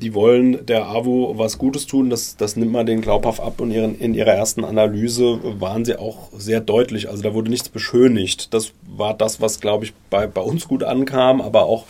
[0.00, 3.70] Die wollen der AWO was Gutes tun, das, das nimmt man denen glaubhaft ab und
[3.70, 7.08] ihren, in ihrer ersten Analyse waren sie auch sehr deutlich.
[7.08, 8.52] Also da wurde nichts beschönigt.
[8.52, 11.86] Das war das, was, glaube ich, bei, bei uns gut ankam, aber auch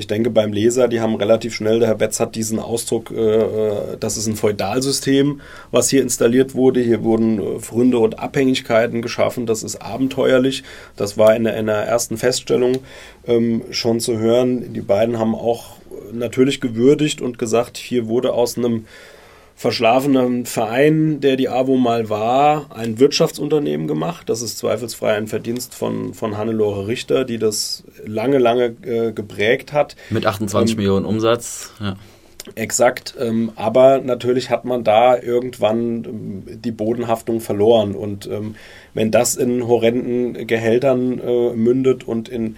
[0.00, 3.16] ich denke beim Leser, die haben relativ schnell, der Herr Betz hat diesen Ausdruck, äh,
[3.16, 6.80] äh, das ist ein Feudalsystem, was hier installiert wurde.
[6.80, 9.44] Hier wurden äh, Fründe und Abhängigkeiten geschaffen.
[9.44, 10.62] Das ist abenteuerlich.
[10.96, 12.78] Das war in der, in der ersten Feststellung
[13.26, 14.72] ähm, schon zu hören.
[14.72, 15.72] Die beiden haben auch
[16.12, 18.86] natürlich gewürdigt und gesagt, hier wurde aus einem
[19.60, 24.30] verschlafenen Verein, der die AWO mal war, ein Wirtschaftsunternehmen gemacht.
[24.30, 29.74] Das ist zweifelsfrei ein Verdienst von, von Hannelore Richter, die das lange, lange äh, geprägt
[29.74, 29.96] hat.
[30.08, 31.72] Mit 28 ähm, Millionen Umsatz.
[31.78, 31.96] Ja.
[32.54, 37.94] Exakt, ähm, aber natürlich hat man da irgendwann ähm, die Bodenhaftung verloren.
[37.94, 38.54] Und ähm,
[38.94, 42.56] wenn das in horrenden Gehältern äh, mündet und in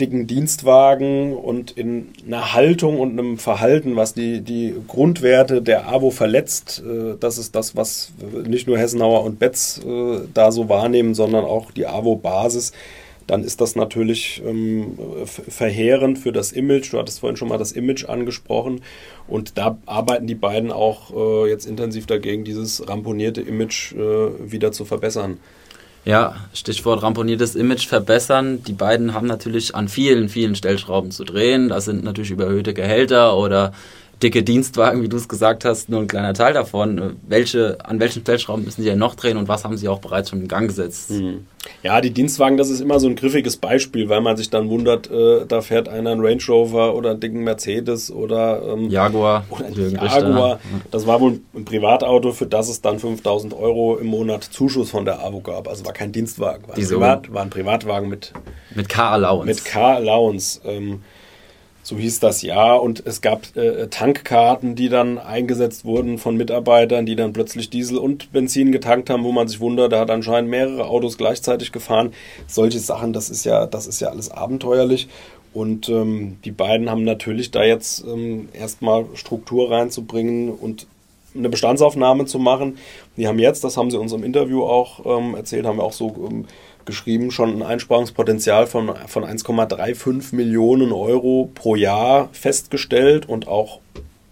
[0.00, 6.10] dicken Dienstwagen und in einer Haltung und einem Verhalten, was die, die Grundwerte der AWO
[6.10, 6.82] verletzt.
[6.84, 8.12] Äh, das ist das, was
[8.46, 12.72] nicht nur Hessenauer und Betz äh, da so wahrnehmen, sondern auch die AWO-Basis.
[13.26, 16.92] Dann ist das natürlich ähm, verheerend für das Image.
[16.92, 18.80] Du hattest vorhin schon mal das Image angesprochen.
[19.28, 24.72] Und da arbeiten die beiden auch äh, jetzt intensiv dagegen, dieses ramponierte Image äh, wieder
[24.72, 25.38] zu verbessern.
[26.04, 28.62] Ja, Stichwort ramponiertes Image verbessern.
[28.64, 31.68] Die beiden haben natürlich an vielen, vielen Stellschrauben zu drehen.
[31.68, 33.72] Das sind natürlich überhöhte Gehälter oder
[34.22, 37.16] dicke Dienstwagen, wie du es gesagt hast, nur ein kleiner Teil davon.
[37.26, 40.30] Welche, an welchen Stellschrauben müssen sie ja noch drehen und was haben sie auch bereits
[40.30, 41.10] schon in Gang gesetzt?
[41.10, 41.46] Mhm.
[41.82, 45.10] Ja, die Dienstwagen, das ist immer so ein griffiges Beispiel, weil man sich dann wundert,
[45.10, 49.44] äh, da fährt einer einen Range Rover oder einen dicken Mercedes oder ähm, Jaguar.
[49.50, 50.60] Oder ein Jaguar.
[50.90, 55.04] Das war wohl ein Privatauto, für das es dann 5000 Euro im Monat Zuschuss von
[55.04, 55.68] der AWO gab.
[55.68, 58.32] Also war kein Dienstwagen, war, ein, Privat, war ein Privatwagen mit,
[58.74, 59.46] mit Car-Allowance.
[59.46, 60.60] Mit Car-Allowance.
[60.64, 61.02] Ähm,
[61.90, 62.74] so hieß das ja.
[62.74, 67.98] Und es gab äh, Tankkarten, die dann eingesetzt wurden von Mitarbeitern, die dann plötzlich Diesel
[67.98, 72.12] und Benzin getankt haben, wo man sich wundert, da hat anscheinend mehrere Autos gleichzeitig gefahren.
[72.46, 75.08] Solche Sachen, das ist ja, das ist ja alles abenteuerlich.
[75.52, 80.86] Und ähm, die beiden haben natürlich da jetzt ähm, erstmal Struktur reinzubringen und
[81.34, 82.78] eine Bestandsaufnahme zu machen.
[83.16, 85.92] Die haben jetzt, das haben sie uns im Interview auch ähm, erzählt, haben wir auch
[85.92, 86.46] so ähm,
[86.90, 93.80] geschrieben, schon ein Einsparungspotenzial von, von 1,35 Millionen Euro pro Jahr festgestellt und auch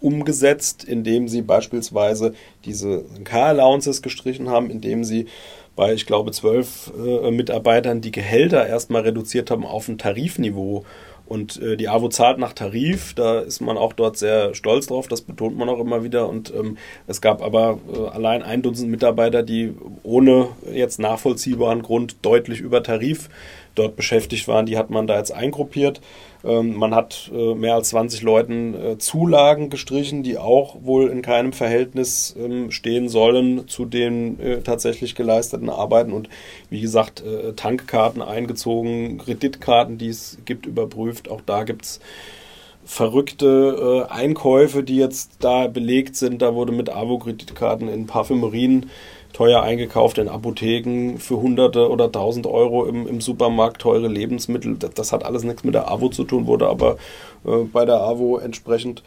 [0.01, 5.27] umgesetzt, indem sie beispielsweise diese Car-Allowances gestrichen haben, indem sie
[5.75, 10.85] bei, ich glaube, zwölf äh, Mitarbeitern die Gehälter erstmal reduziert haben auf ein Tarifniveau
[11.29, 15.09] und äh, die AWO zahlt nach Tarif, da ist man auch dort sehr stolz drauf,
[15.09, 16.27] das betont man auch immer wieder.
[16.27, 22.17] Und ähm, es gab aber äh, allein ein Dutzend Mitarbeiter, die ohne jetzt nachvollziehbaren Grund
[22.23, 23.29] deutlich über Tarif
[23.75, 26.01] dort beschäftigt waren, die hat man da jetzt eingruppiert.
[26.45, 31.23] Ähm, man hat äh, mehr als 20 Leuten äh, Zulagen gestrichen, die auch wohl in
[31.23, 36.13] keinem Verhältnis ähm, stehen sollen zu den äh, tatsächlich geleisteten Arbeiten.
[36.13, 36.29] Und
[36.71, 37.23] wie gesagt,
[37.57, 41.31] Tankkarten eingezogen, Kreditkarten, die es gibt, überprüft.
[41.31, 42.01] Auch da gibt es
[42.85, 46.43] verrückte Einkäufe, die jetzt da belegt sind.
[46.43, 48.91] Da wurde mit Avo-Kreditkarten in Parfümerien
[49.39, 54.75] teuer eingekauft in Apotheken für Hunderte oder Tausend Euro im, im Supermarkt, teure Lebensmittel.
[54.77, 56.97] Das, das, hat alles nichts mit der AWO zu tun, wurde aber
[57.47, 59.05] äh, bei der AWO entsprechend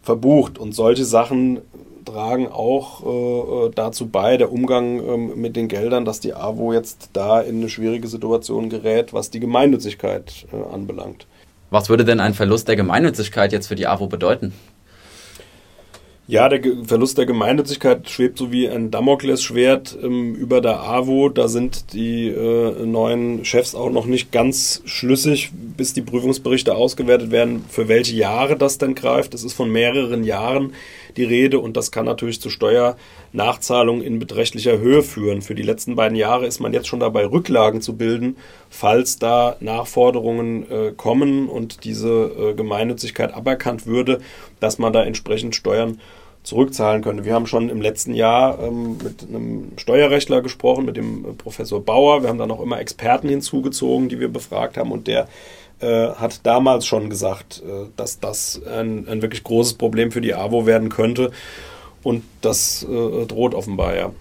[0.00, 0.56] verbucht.
[0.56, 1.60] Und solche Sachen
[2.06, 7.10] tragen auch äh, dazu bei, der Umgang ähm, mit den Geldern, dass die AWO jetzt
[7.12, 11.26] da in eine schwierige Situation gerät, was die Gemeinnützigkeit äh, anbelangt.
[11.68, 14.54] Was würde denn ein Verlust der Gemeinnützigkeit jetzt für die AWO bedeuten?
[16.28, 21.28] Ja, der Verlust der Gemeinnützigkeit schwebt so wie ein Damoklesschwert ähm, über der AWO.
[21.28, 27.30] Da sind die äh, neuen Chefs auch noch nicht ganz schlüssig, bis die Prüfungsberichte ausgewertet
[27.30, 29.34] werden, für welche Jahre das denn greift.
[29.34, 30.72] Es ist von mehreren Jahren
[31.16, 35.42] die Rede und das kann natürlich zu Steuernachzahlungen in beträchtlicher Höhe führen.
[35.42, 38.36] Für die letzten beiden Jahre ist man jetzt schon dabei, Rücklagen zu bilden,
[38.70, 44.20] falls da Nachforderungen äh, kommen und diese äh, Gemeinnützigkeit aberkannt würde,
[44.60, 46.00] dass man da entsprechend Steuern
[46.46, 47.24] zurückzahlen könnte.
[47.24, 51.84] Wir haben schon im letzten Jahr ähm, mit einem Steuerrechtler gesprochen, mit dem äh, Professor
[51.84, 52.22] Bauer.
[52.22, 55.28] Wir haben dann auch immer Experten hinzugezogen, die wir befragt haben und der
[55.80, 60.34] äh, hat damals schon gesagt, äh, dass das ein, ein, wirklich großes Problem für die
[60.34, 61.32] AWO werden könnte
[62.02, 64.12] und das äh, droht offenbar, ja.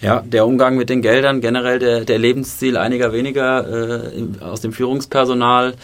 [0.00, 4.72] Ja, der Umgang mit den Geldern, generell der, der Lebensstil einiger weniger äh, aus dem
[4.72, 5.74] Führungspersonal,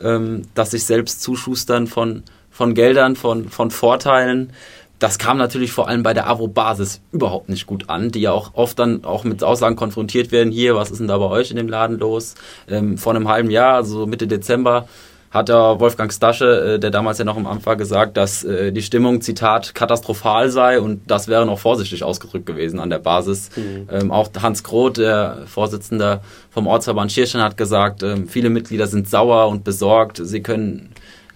[0.00, 4.52] ähm, dass sich selbst zuschustern von, von Geldern, von, von Vorteilen,
[4.98, 8.52] das kam natürlich vor allem bei der AWO-Basis überhaupt nicht gut an, die ja auch
[8.54, 11.56] oft dann auch mit Aussagen konfrontiert werden, hier, was ist denn da bei euch in
[11.56, 12.34] dem Laden los?
[12.68, 14.86] Ähm, vor einem halben Jahr, also Mitte Dezember,
[15.34, 18.70] hat der Wolfgang Stasche, äh, der damals ja noch im Amt war, gesagt, dass äh,
[18.70, 23.50] die Stimmung, Zitat, katastrophal sei und das wäre noch vorsichtig ausgedrückt gewesen an der Basis.
[23.56, 23.88] Mhm.
[23.90, 29.10] Ähm, auch Hans Groth, der Vorsitzende vom Ortsverband Schirchen, hat gesagt, ähm, viele Mitglieder sind
[29.10, 30.90] sauer und besorgt, sie können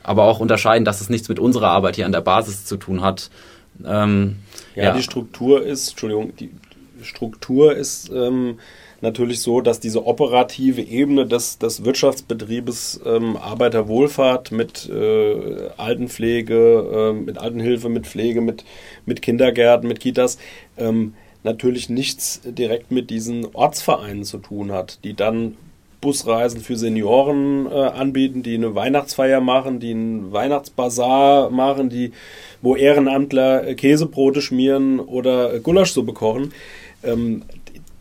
[0.08, 3.02] aber auch unterscheiden, dass es nichts mit unserer Arbeit hier an der Basis zu tun
[3.02, 3.30] hat.
[3.84, 4.36] Ähm,
[4.74, 6.50] ja, ja, die Struktur ist, Entschuldigung, die
[7.02, 8.58] Struktur ist ähm,
[9.00, 17.12] natürlich so, dass diese operative Ebene des, des Wirtschaftsbetriebes ähm, Arbeiterwohlfahrt mit äh, Altenpflege, äh,
[17.12, 18.64] mit Altenhilfe, mit Pflege, mit,
[19.06, 20.38] mit Kindergärten, mit Kitas,
[20.76, 25.56] ähm, natürlich nichts direkt mit diesen Ortsvereinen zu tun hat, die dann
[26.00, 32.12] Busreisen für Senioren äh, anbieten, die eine Weihnachtsfeier machen, die einen Weihnachtsbazar machen, die,
[32.62, 36.52] wo Ehrenamtler äh, Käsebrote schmieren oder äh, Gulaschsuppe kochen.
[37.02, 37.42] Ähm,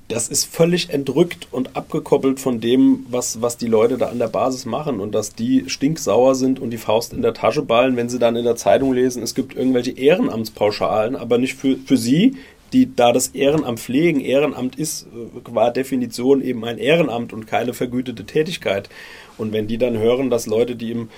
[0.08, 4.30] das ist völlig entrückt und abgekoppelt von dem, was, was die Leute da an der
[4.30, 8.08] Basis machen und dass die stinksauer sind und die Faust in der Tasche ballen, wenn
[8.08, 12.38] sie dann in der Zeitung lesen, es gibt irgendwelche Ehrenamtspauschalen, aber nicht für, für sie,
[12.74, 14.20] die da das Ehrenamt pflegen.
[14.20, 18.90] Ehrenamt ist äh, qua Definition eben ein Ehrenamt und keine vergütete Tätigkeit.
[19.38, 21.10] Und wenn die dann hören, dass Leute, die im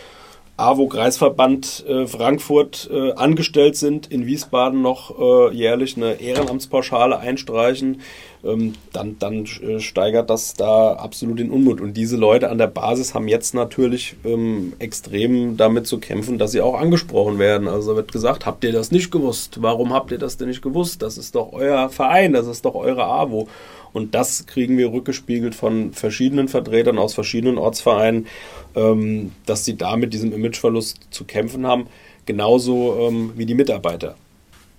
[0.59, 8.01] AWO-Kreisverband äh, Frankfurt äh, angestellt sind, in Wiesbaden noch äh, jährlich eine Ehrenamtspauschale einstreichen,
[8.43, 11.81] ähm, dann, dann äh, steigert das da absolut den Unmut.
[11.81, 16.51] Und diese Leute an der Basis haben jetzt natürlich ähm, extrem damit zu kämpfen, dass
[16.51, 17.67] sie auch angesprochen werden.
[17.67, 19.61] Also wird gesagt, habt ihr das nicht gewusst?
[19.61, 21.01] Warum habt ihr das denn nicht gewusst?
[21.01, 23.47] Das ist doch euer Verein, das ist doch eure AWO.
[23.93, 28.27] Und das kriegen wir rückgespiegelt von verschiedenen Vertretern aus verschiedenen Ortsvereinen,
[28.75, 31.87] ähm, dass sie da mit diesem Imageverlust zu kämpfen haben,
[32.25, 34.15] genauso ähm, wie die Mitarbeiter.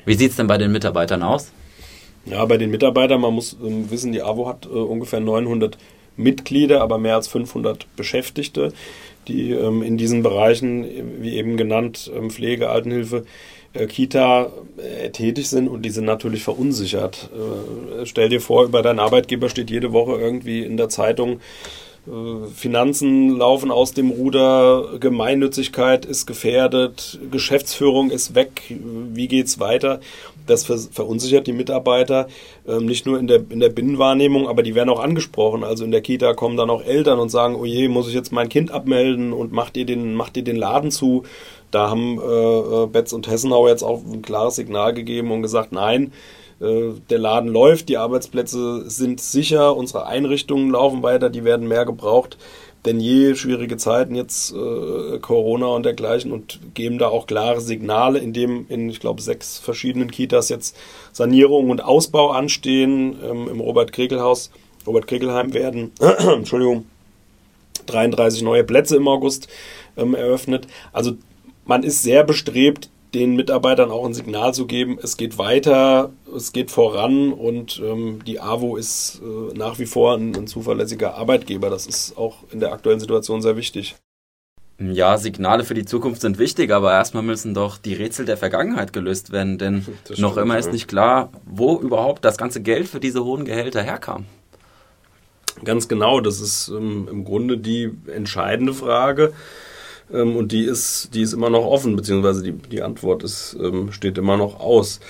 [0.04, 1.52] Wie sieht es denn bei den Mitarbeitern aus?
[2.26, 5.78] Ja, bei den Mitarbeitern, man muss ähm, wissen, die AWO hat äh, ungefähr 900
[6.16, 8.72] Mitglieder, aber mehr als 500 Beschäftigte,
[9.28, 10.86] die ähm, in diesen Bereichen,
[11.20, 13.24] wie eben genannt, ähm, Pflege, Altenhilfe,
[13.72, 17.30] Kita äh, tätig sind und die sind natürlich verunsichert.
[17.32, 21.40] Äh, stell dir vor, über deinen Arbeitgeber steht jede Woche irgendwie in der Zeitung, äh,
[22.54, 30.00] Finanzen laufen aus dem Ruder, Gemeinnützigkeit ist gefährdet, Geschäftsführung ist weg, wie geht's weiter?
[30.46, 32.26] Das verunsichert die Mitarbeiter
[32.66, 35.62] ähm, nicht nur in der, in der Binnenwahrnehmung, aber die werden auch angesprochen.
[35.62, 38.32] Also in der Kita kommen dann auch Eltern und sagen, oh je, muss ich jetzt
[38.32, 41.24] mein Kind abmelden und macht ihr den, macht ihr den Laden zu?
[41.70, 45.70] Da haben äh, äh, Betz und Hessenau jetzt auch ein klares Signal gegeben und gesagt,
[45.70, 51.66] nein, äh, der Laden läuft, die Arbeitsplätze sind sicher, unsere Einrichtungen laufen weiter, die werden
[51.66, 52.36] mehr gebraucht
[52.84, 58.18] denn je schwierige Zeiten jetzt äh, Corona und dergleichen und geben da auch klare Signale,
[58.18, 60.76] indem in, ich glaube, sechs verschiedenen Kitas jetzt
[61.12, 63.16] Sanierung und Ausbau anstehen.
[63.22, 64.50] Ähm, Im Robert-Krekel-Haus,
[64.86, 66.86] Robert-Krekelheim werden, Entschuldigung,
[67.86, 69.48] 33 neue Plätze im August
[69.96, 70.66] ähm, eröffnet.
[70.92, 71.12] Also
[71.66, 76.52] man ist sehr bestrebt, den Mitarbeitern auch ein Signal zu geben, es geht weiter, es
[76.52, 81.70] geht voran und ähm, die AWO ist äh, nach wie vor ein, ein, zuverlässiger Arbeitgeber.
[81.70, 83.96] Das ist auch in der aktuellen Situation sehr wichtig.
[84.78, 88.92] Ja, Signale für die Zukunft sind wichtig, aber erstmal müssen doch die Rätsel der Vergangenheit
[88.92, 93.00] gelöst werden, denn stimmt, noch immer ist nicht klar, wo überhaupt das ganze Geld für
[93.00, 94.24] diese hohen Gehälter herkam.
[95.64, 99.34] Ganz genau, das ist ähm, im Grunde die entscheidende Frage.
[100.12, 103.92] Ähm, und die ist, die ist immer noch offen, beziehungsweise die, die Antwort ist, ähm,
[103.92, 105.00] steht immer noch aus.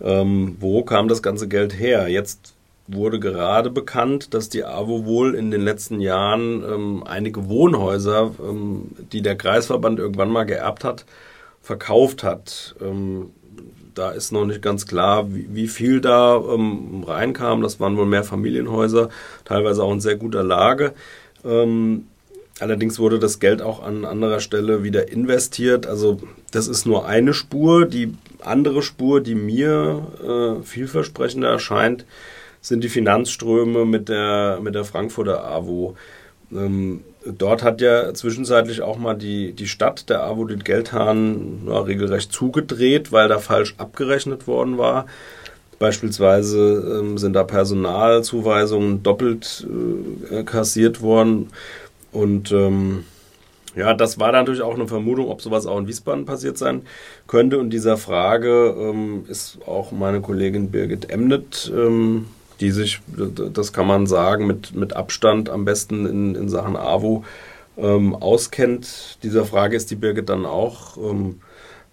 [0.00, 2.08] Ähm, wo kam das ganze Geld her?
[2.08, 2.54] Jetzt
[2.86, 8.90] wurde gerade bekannt, dass die AWO wohl in den letzten Jahren ähm, einige Wohnhäuser, ähm,
[9.12, 11.04] die der Kreisverband irgendwann mal geerbt hat,
[11.60, 12.74] verkauft hat.
[12.80, 13.30] Ähm,
[13.94, 17.62] da ist noch nicht ganz klar, wie, wie viel da ähm, reinkam.
[17.62, 19.10] Das waren wohl mehr Familienhäuser,
[19.44, 20.94] teilweise auch in sehr guter Lage.
[21.44, 22.06] Ähm,
[22.60, 25.86] allerdings wurde das Geld auch an anderer Stelle wieder investiert.
[25.86, 26.20] Also
[26.50, 27.86] das ist nur eine Spur.
[27.86, 32.04] Die andere Spur, die mir äh, vielversprechender erscheint,
[32.60, 35.96] sind die Finanzströme mit der, mit der Frankfurter AWO.
[36.52, 41.80] Ähm, dort hat ja zwischenzeitlich auch mal die, die Stadt, der AWO, den Geldhahn ja,
[41.80, 45.06] regelrecht zugedreht, weil da falsch abgerechnet worden war.
[45.78, 49.66] Beispielsweise ähm, sind da Personalzuweisungen doppelt
[50.30, 51.48] äh, kassiert worden.
[52.12, 53.04] Und ähm,
[53.76, 56.82] ja, das war natürlich auch eine Vermutung, ob sowas auch in Wiesbaden passiert sein
[57.26, 57.58] könnte.
[57.58, 62.26] Und dieser Frage ähm, ist auch meine Kollegin Birgit Emnet ähm,
[62.60, 67.24] die sich, das kann man sagen, mit, mit Abstand am besten in, in Sachen AWO
[67.78, 69.18] ähm, auskennt.
[69.22, 71.40] Dieser Frage ist die Birgit dann auch ähm,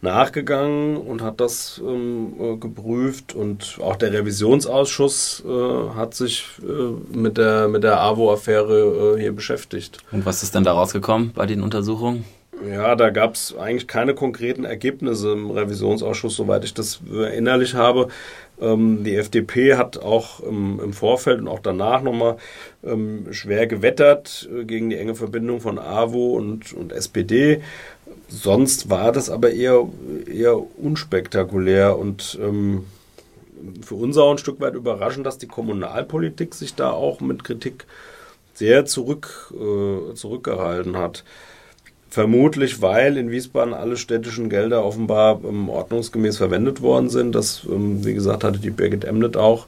[0.02, 7.18] nachgegangen und hat das ähm, äh, geprüft und auch der Revisionsausschuss äh, hat sich äh,
[7.18, 9.98] mit der, mit der AWO-Affäre äh, hier beschäftigt.
[10.12, 12.26] Und was ist denn da rausgekommen bei den Untersuchungen?
[12.66, 18.08] Ja, da gab es eigentlich keine konkreten Ergebnisse im Revisionsausschuss, soweit ich das erinnerlich habe.
[18.60, 22.38] Ähm, die FDP hat auch im, im, Vorfeld und auch danach nochmal
[22.84, 27.62] ähm, schwer gewettert äh, gegen die enge Verbindung von AWO und, und SPD.
[28.30, 29.88] Sonst war das aber eher,
[30.26, 32.86] eher unspektakulär und ähm,
[33.82, 37.86] für uns auch ein Stück weit überraschend, dass die Kommunalpolitik sich da auch mit Kritik
[38.54, 41.24] sehr zurück, äh, zurückgehalten hat.
[42.10, 47.36] Vermutlich, weil in Wiesbaden alle städtischen Gelder offenbar ähm, ordnungsgemäß verwendet worden sind.
[47.36, 49.68] Das, ähm, wie gesagt, hatte die Birgit Emnet auch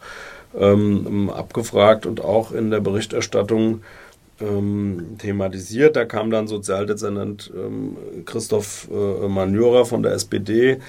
[0.57, 3.81] ähm, abgefragt und auch in der Berichterstattung
[4.41, 5.95] ähm, thematisiert.
[5.95, 10.79] Da kam dann Sozialdezernent ähm, Christoph äh, Manjörer von der SPD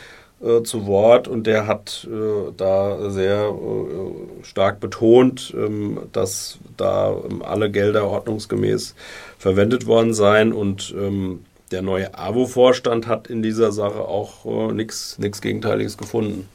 [0.43, 7.15] äh, zu Wort und der hat äh, da sehr äh, stark betont, ähm, dass da
[7.41, 8.95] alle Gelder ordnungsgemäß
[9.39, 15.19] verwendet worden seien und ähm, der neue AWO-Vorstand hat in dieser Sache auch äh, nichts
[15.41, 16.49] Gegenteiliges gefunden.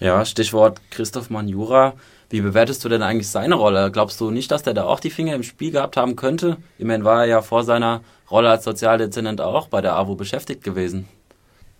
[0.00, 1.94] Ja, Stichwort Christoph Manjura.
[2.30, 3.90] Wie bewertest du denn eigentlich seine Rolle?
[3.90, 6.58] Glaubst du nicht, dass der da auch die Finger im Spiel gehabt haben könnte?
[6.78, 11.08] Immerhin war er ja vor seiner Rolle als Sozialdezernent auch bei der AWO beschäftigt gewesen.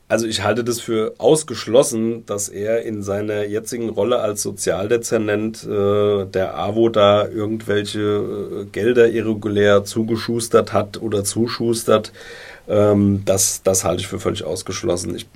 [0.08, 6.26] Also ich halte das für ausgeschlossen, dass er in seiner jetzigen Rolle als Sozialdezernent äh,
[6.26, 12.12] der AWO da irgendwelche äh, Gelder irregulär zugeschustert hat oder zuschustert.
[12.68, 15.14] Ähm, das, das halte ich für völlig ausgeschlossen.
[15.14, 15.28] Ich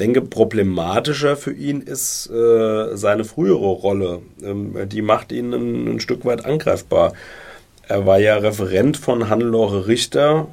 [0.00, 4.22] denke, problematischer für ihn ist äh, seine frühere Rolle.
[4.42, 7.12] Ähm, die macht ihn ein, ein Stück weit angreifbar.
[7.86, 10.48] Er war ja Referent von Hannelore Richter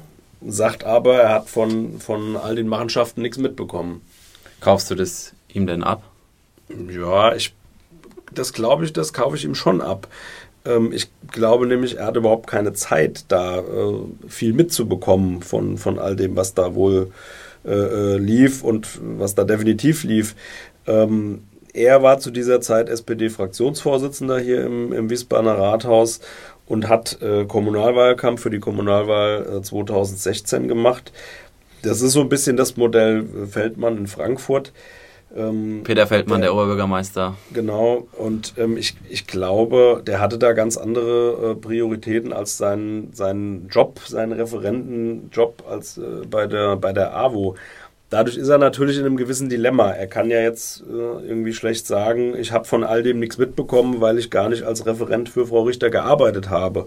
[0.46, 4.02] sagt aber, er hat von, von all den Machenschaften nichts mitbekommen.
[4.60, 6.02] Kaufst du das ihm denn ab?
[6.90, 7.54] Ja, ich,
[8.32, 10.08] das glaube ich, das kaufe ich ihm schon ab.
[10.64, 13.94] Ähm, ich glaube nämlich, er hat überhaupt keine Zeit, da äh,
[14.28, 17.12] viel mitzubekommen von, von all dem, was da wohl
[17.68, 18.88] äh, äh lief und
[19.18, 20.34] was da definitiv lief.
[20.86, 21.42] Ähm,
[21.74, 26.20] er war zu dieser Zeit SPD-Fraktionsvorsitzender hier im, im Wiesbadener Rathaus
[26.66, 31.12] und hat äh, Kommunalwahlkampf für die Kommunalwahl äh, 2016 gemacht.
[31.82, 34.72] Das ist so ein bisschen das Modell äh, Feldmann in Frankfurt.
[35.36, 37.36] Ähm, Peter Feldmann, der, der, Oberbürgermeister.
[37.52, 43.12] Genau, und ähm, ich, ich glaube, der hatte da ganz andere äh, Prioritäten als seinen,
[43.12, 47.56] seinen Job, seinen Referentenjob als äh, bei, der, bei der AWO.
[48.10, 49.90] Dadurch ist er natürlich in einem gewissen Dilemma.
[49.90, 54.00] Er kann ja jetzt äh, irgendwie schlecht sagen, ich habe von all dem nichts mitbekommen,
[54.00, 56.86] weil ich gar nicht als Referent für Frau Richter gearbeitet habe.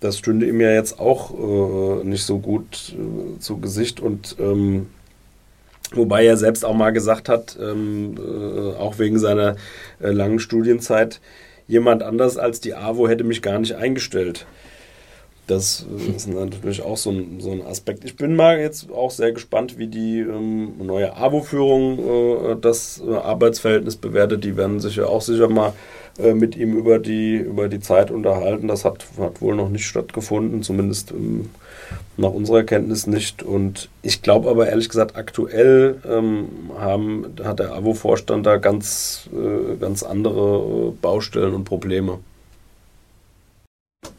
[0.00, 4.88] Das stünde ihm ja jetzt auch äh, nicht so gut äh, zu Gesicht und ähm,
[5.94, 9.56] wobei er selbst auch mal gesagt hat, ähm, äh, auch wegen seiner
[10.00, 11.20] äh, langen Studienzeit,
[11.66, 14.46] jemand anders als die AWO hätte mich gar nicht eingestellt.
[15.46, 15.84] Das
[16.16, 18.04] ist natürlich auch so ein, so ein Aspekt.
[18.04, 23.14] Ich bin mal jetzt auch sehr gespannt, wie die ähm, neue AWO-Führung äh, das äh,
[23.14, 24.44] Arbeitsverhältnis bewertet.
[24.44, 25.72] Die werden sich ja auch sicher mal
[26.18, 28.68] äh, mit ihm über die, über die Zeit unterhalten.
[28.68, 31.50] Das hat, hat wohl noch nicht stattgefunden, zumindest ähm,
[32.16, 33.42] nach unserer Kenntnis nicht.
[33.42, 39.76] Und ich glaube aber ehrlich gesagt, aktuell ähm, haben, hat der AWO-Vorstand da ganz, äh,
[39.76, 42.18] ganz andere äh, Baustellen und Probleme.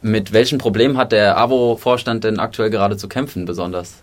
[0.02, 4.02] Mit welchen Problemen hat der AWO-Vorstand denn aktuell gerade zu kämpfen, besonders?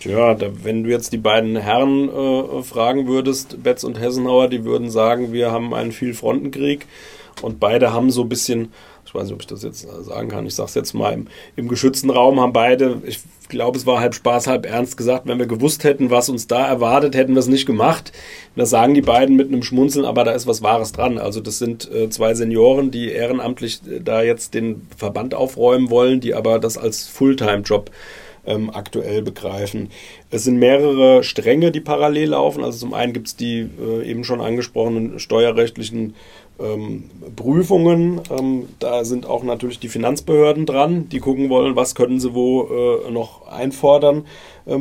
[0.00, 4.64] Tja, da, wenn du jetzt die beiden Herren äh, fragen würdest, Betz und Hessenauer, die
[4.64, 6.86] würden sagen, wir haben einen Vielfrontenkrieg
[7.42, 8.72] und beide haben so ein bisschen,
[9.04, 11.26] ich weiß nicht, ob ich das jetzt sagen kann, ich sage es jetzt mal, im,
[11.56, 15.38] im geschützten Raum haben beide, ich glaube, es war halb Spaß, halb ernst gesagt, wenn
[15.38, 18.12] wir gewusst hätten, was uns da erwartet, hätten wir es nicht gemacht.
[18.54, 21.18] Das sagen die beiden mit einem Schmunzeln, aber da ist was Wahres dran.
[21.18, 26.20] Also das sind äh, zwei Senioren, die ehrenamtlich äh, da jetzt den Verband aufräumen wollen,
[26.20, 27.90] die aber das als Fulltime-Job
[28.48, 29.90] ähm, aktuell begreifen.
[30.30, 32.64] Es sind mehrere Stränge, die parallel laufen.
[32.64, 36.14] Also zum einen gibt es die äh, eben schon angesprochenen steuerrechtlichen
[36.58, 37.04] ähm,
[37.36, 38.20] Prüfungen.
[38.36, 42.68] Ähm, da sind auch natürlich die Finanzbehörden dran, die gucken wollen, was können sie wo
[43.06, 44.24] äh, noch einfordern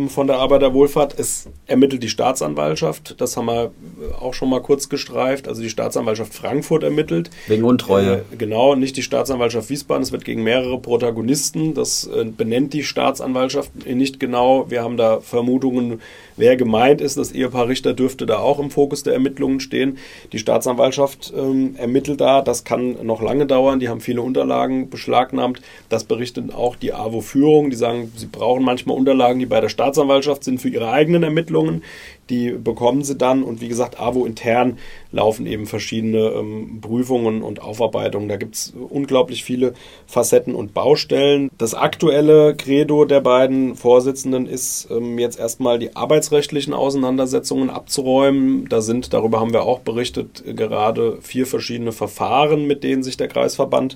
[0.09, 1.17] von der Arbeiterwohlfahrt.
[1.17, 5.47] Es ermittelt die Staatsanwaltschaft, das haben wir äh, auch schon mal kurz gestreift.
[5.47, 7.29] Also die Staatsanwaltschaft Frankfurt ermittelt.
[7.47, 8.23] Wegen Untreue.
[8.31, 10.03] Äh, genau, nicht die Staatsanwaltschaft Wiesbaden.
[10.03, 11.73] Es wird gegen mehrere Protagonisten.
[11.73, 14.69] Das äh, benennt die Staatsanwaltschaft nicht genau.
[14.69, 16.01] Wir haben da Vermutungen,
[16.35, 17.17] wer gemeint ist.
[17.17, 19.97] Das Ehepaar Richter dürfte da auch im Fokus der Ermittlungen stehen.
[20.31, 22.41] Die Staatsanwaltschaft ähm, ermittelt da.
[22.41, 23.79] Das kann noch lange dauern.
[23.79, 25.61] Die haben viele Unterlagen beschlagnahmt.
[25.87, 27.69] Das berichtet auch die AWO-Führung.
[27.69, 31.83] Die sagen, sie brauchen manchmal Unterlagen, die bei der Staatsanwaltschaft sind für ihre eigenen Ermittlungen.
[32.31, 34.79] Die bekommen sie dann und wie gesagt, AWO intern
[35.11, 38.27] laufen eben verschiedene ähm, Prüfungen und Aufarbeitungen.
[38.27, 39.75] Da gibt es unglaublich viele
[40.07, 41.49] Facetten und Baustellen.
[41.57, 48.67] Das aktuelle Credo der beiden Vorsitzenden ist ähm, jetzt erstmal die arbeitsrechtlichen Auseinandersetzungen abzuräumen.
[48.67, 53.27] Da sind, darüber haben wir auch berichtet, gerade vier verschiedene Verfahren, mit denen sich der
[53.27, 53.95] Kreisverband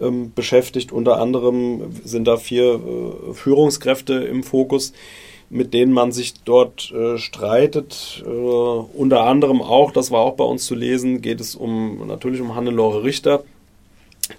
[0.00, 0.92] ähm, beschäftigt.
[0.92, 4.92] Unter anderem sind da vier äh, Führungskräfte im Fokus
[5.50, 8.24] mit denen man sich dort äh, streitet.
[8.26, 12.40] Äh, unter anderem auch, das war auch bei uns zu lesen, geht es um natürlich
[12.40, 13.44] um Hannelore Richter,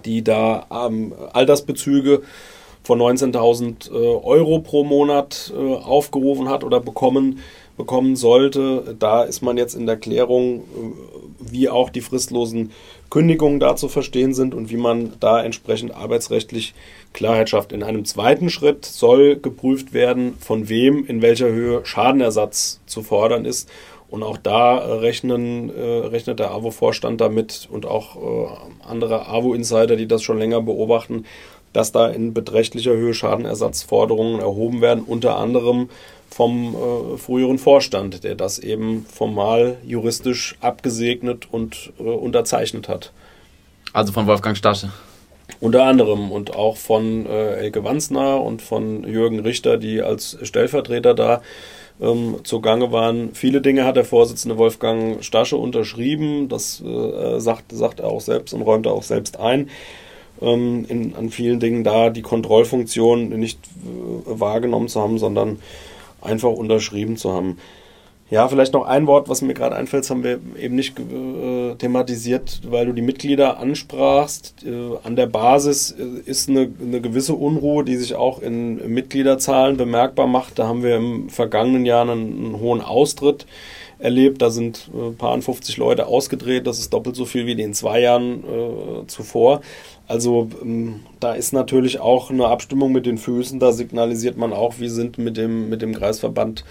[0.03, 2.21] die da ähm, Altersbezüge
[2.83, 7.39] von 19.000 äh, Euro pro Monat äh, aufgerufen hat oder bekommen
[7.77, 8.95] bekommen sollte.
[8.97, 10.61] Da ist man jetzt in der Klärung, äh,
[11.51, 12.71] wie auch die fristlosen
[13.09, 16.73] Kündigungen da zu verstehen sind und wie man da entsprechend arbeitsrechtlich
[17.13, 17.71] Klarheit schafft.
[17.71, 23.45] In einem zweiten Schritt soll geprüft werden, von wem in welcher Höhe Schadenersatz zu fordern
[23.45, 23.69] ist.
[24.07, 28.47] Und auch da rechnen, äh, rechnet der AWO-Vorstand damit und auch äh,
[28.87, 31.25] andere AWO-Insider, die das schon länger beobachten,
[31.75, 35.89] dass da in beträchtlicher Höhe Schadenersatzforderungen erhoben werden, unter anderem
[36.29, 43.11] vom äh, früheren Vorstand, der das eben formal juristisch abgesegnet und äh, unterzeichnet hat.
[43.91, 44.91] Also von Wolfgang Stasche.
[45.59, 51.13] Unter anderem und auch von äh, Elke Wanzner und von Jürgen Richter, die als Stellvertreter
[51.13, 51.41] da
[52.01, 53.33] ähm, zugange waren.
[53.33, 56.47] Viele Dinge hat der Vorsitzende Wolfgang Stasche unterschrieben.
[56.47, 59.69] Das äh, sagt, sagt er auch selbst und räumt er auch selbst ein.
[60.41, 65.59] Ähm, in, an vielen Dingen da die Kontrollfunktion nicht äh, wahrgenommen zu haben, sondern
[66.21, 67.57] einfach unterschrieben zu haben.
[68.31, 72.61] Ja, vielleicht noch ein Wort, was mir gerade einfällt, haben wir eben nicht äh, thematisiert,
[72.67, 74.65] weil du die Mitglieder ansprachst.
[74.65, 79.77] Äh, an der Basis äh, ist eine, eine, gewisse Unruhe, die sich auch in Mitgliederzahlen
[79.77, 80.57] bemerkbar macht.
[80.57, 83.45] Da haben wir im vergangenen Jahr einen, einen hohen Austritt
[83.99, 84.41] erlebt.
[84.41, 86.67] Da sind ein äh, paar 50 Leute ausgedreht.
[86.67, 89.61] Das ist doppelt so viel wie in den zwei Jahren äh, zuvor.
[90.07, 93.59] Also ähm, da ist natürlich auch eine Abstimmung mit den Füßen.
[93.59, 96.63] Da signalisiert man auch, wir sind mit dem, mit dem Kreisverband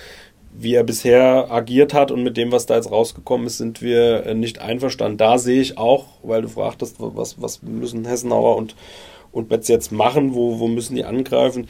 [0.57, 4.25] wie er bisher agiert hat und mit dem, was da jetzt rausgekommen ist, sind wir
[4.25, 5.19] äh, nicht einverstanden.
[5.19, 8.77] Da sehe ich auch, weil du fragtest, was, was müssen Hessenauer und,
[9.33, 11.67] und Betz jetzt machen, wo, wo müssen die angreifen.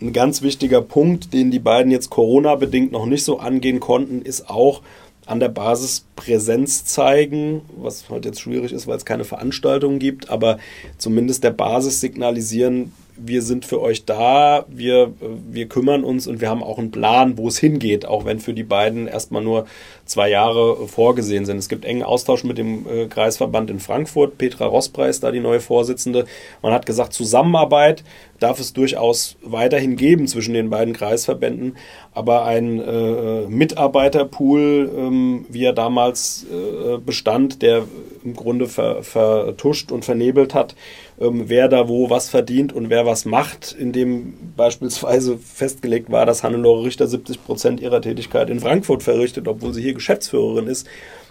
[0.00, 4.48] Ein ganz wichtiger Punkt, den die beiden jetzt Corona-bedingt noch nicht so angehen konnten, ist
[4.48, 4.82] auch
[5.26, 10.30] an der Basis Präsenz zeigen, was halt jetzt schwierig ist, weil es keine Veranstaltungen gibt,
[10.30, 10.58] aber
[10.96, 16.48] zumindest der Basis signalisieren, wir sind für euch da, wir, wir kümmern uns und wir
[16.48, 19.66] haben auch einen Plan, wo es hingeht, auch wenn für die beiden erstmal nur
[20.08, 21.58] zwei Jahre vorgesehen sind.
[21.58, 24.38] Es gibt engen Austausch mit dem äh, Kreisverband in Frankfurt.
[24.38, 26.26] Petra Rosspreis, da die neue Vorsitzende.
[26.62, 28.02] Man hat gesagt, Zusammenarbeit
[28.40, 31.76] darf es durchaus weiterhin geben zwischen den beiden Kreisverbänden,
[32.12, 37.84] aber ein äh, Mitarbeiterpool, ähm, wie er damals äh, bestand, der
[38.24, 40.74] im Grunde ver, vertuscht und vernebelt hat,
[41.20, 46.42] ähm, wer da wo was verdient und wer was macht, indem beispielsweise festgelegt war, dass
[46.42, 50.86] Hannelore Richter 70 Prozent ihrer Tätigkeit in Frankfurt verrichtet, obwohl sie hier Geschäftsführerin ist.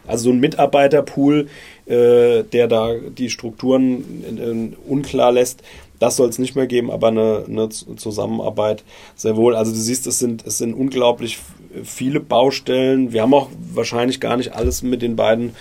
[0.06, 1.48] Also so ein Mitarbeiterpool,
[1.86, 5.62] äh, der da die Strukturen in, unklar lässt,
[6.00, 8.84] das soll es nicht mehr geben, aber eine, eine, Zusammenarbeit
[9.16, 9.56] sehr wohl.
[9.56, 11.40] Also du siehst, es sind, es sind unglaublich
[11.84, 13.12] viele Baustellen.
[13.14, 15.56] Wir haben auch wahrscheinlich gar nicht alles mit den beiden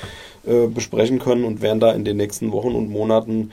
[0.47, 3.51] äh, besprechen können und werden da in den nächsten Wochen und Monaten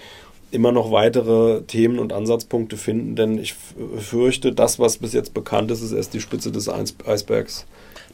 [0.52, 3.56] immer noch weitere Themen und Ansatzpunkte finden, denn ich
[3.98, 7.66] fürchte, das, was bis jetzt bekannt ist, ist erst die Spitze des Eisbergs.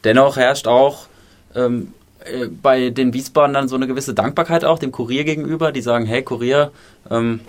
[0.06, 1.08] Dennoch herrscht auch
[1.56, 1.94] ähm,
[2.24, 6.24] äh, bei den Wiesbadenern so eine gewisse Dankbarkeit auch dem Kurier gegenüber, die sagen, hey
[6.24, 6.72] Kurier,
[7.10, 7.42] ähm,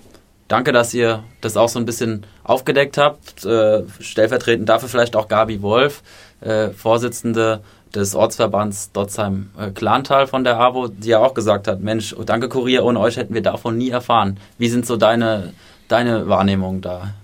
[0.48, 3.44] danke, dass ihr das auch so ein bisschen aufgedeckt habt.
[3.44, 6.02] Äh, stellvertretend dafür vielleicht auch Gabi Wolf,
[6.40, 7.60] äh, Vorsitzende
[7.94, 12.48] des Ortsverbands Dotzheim äh, Klantal von der AWO, die ja auch gesagt hat, Mensch, danke
[12.48, 14.38] Kurier, ohne euch hätten wir davon nie erfahren.
[14.58, 15.52] Wie sind so deine,
[15.88, 17.14] deine Wahrnehmungen da?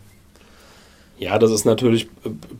[1.18, 2.08] Ja, das ist natürlich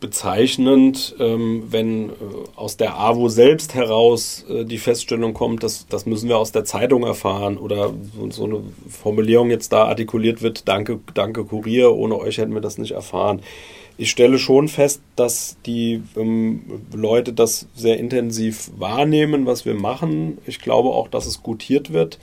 [0.01, 2.13] bezeichnend, ähm, wenn äh,
[2.55, 6.65] aus der AWO selbst heraus äh, die Feststellung kommt, dass das müssen wir aus der
[6.65, 7.93] Zeitung erfahren oder
[8.31, 12.79] so eine Formulierung jetzt da artikuliert wird, danke, danke Kurier, ohne euch hätten wir das
[12.79, 13.43] nicht erfahren.
[13.99, 20.39] Ich stelle schon fest, dass die ähm, Leute das sehr intensiv wahrnehmen, was wir machen.
[20.47, 22.19] Ich glaube auch, dass es gutiert wird.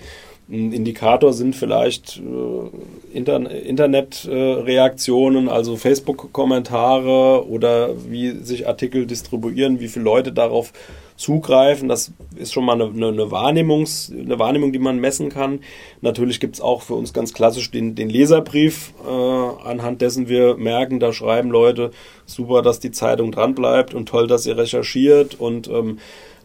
[0.50, 9.80] Ein Indikator sind vielleicht äh, Inter Internetreaktionen, äh, also Facebook-Kommentare oder wie sich Artikel distribuieren,
[9.80, 10.74] wie viele Leute darauf
[11.16, 11.88] zugreifen.
[11.88, 15.62] Das ist schon mal eine, eine, Wahrnehmungs-, eine Wahrnehmung, die man messen kann.
[16.02, 20.58] Natürlich gibt es auch für uns ganz klassisch den, den Leserbrief, äh, anhand dessen wir
[20.58, 21.92] merken, da schreiben Leute,
[22.26, 26.00] super, dass die Zeitung dranbleibt und toll, dass ihr recherchiert und ähm,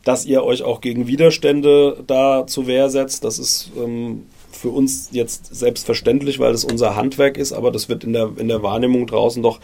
[0.08, 3.24] dass ihr euch auch gegen Widerstände da zur Wehr setzt.
[3.24, 8.04] Das ist ähm, für uns jetzt selbstverständlich, weil das unser Handwerk ist, aber das wird
[8.04, 9.60] in der, in der Wahrnehmung draußen doch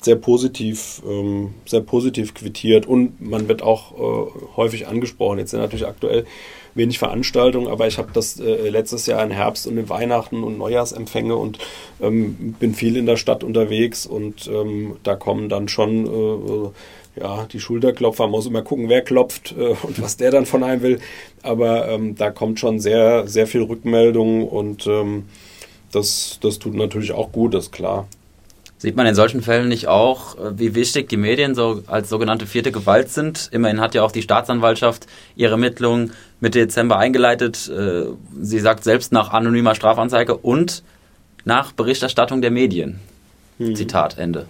[0.00, 5.40] sehr positiv, ähm, sehr positiv quittiert und man wird auch äh, häufig angesprochen.
[5.40, 6.26] Jetzt sind natürlich aktuell
[6.76, 10.58] wenig Veranstaltungen, aber ich habe das äh, letztes Jahr im Herbst und in Weihnachten und
[10.58, 11.58] Neujahrsempfänge und
[12.00, 16.68] ähm, bin viel in der Stadt unterwegs und ähm, da kommen dann schon äh,
[17.20, 20.62] ja, die Schulterklopfer, man muss immer gucken, wer klopft äh, und was der dann von
[20.62, 21.00] einem will.
[21.42, 25.24] Aber ähm, da kommt schon sehr, sehr viel Rückmeldung und ähm,
[25.92, 28.06] das, das tut natürlich auch gut, das ist klar.
[28.80, 32.46] Sieht man in solchen Fällen nicht auch, äh, wie wichtig die Medien so als sogenannte
[32.46, 33.48] vierte Gewalt sind?
[33.50, 37.68] Immerhin hat ja auch die Staatsanwaltschaft ihre Ermittlungen Mitte Dezember eingeleitet.
[37.68, 38.04] Äh,
[38.40, 40.84] sie sagt selbst nach anonymer Strafanzeige und
[41.44, 43.00] nach Berichterstattung der Medien.
[43.58, 43.74] Hm.
[43.74, 44.46] Zitat Ende.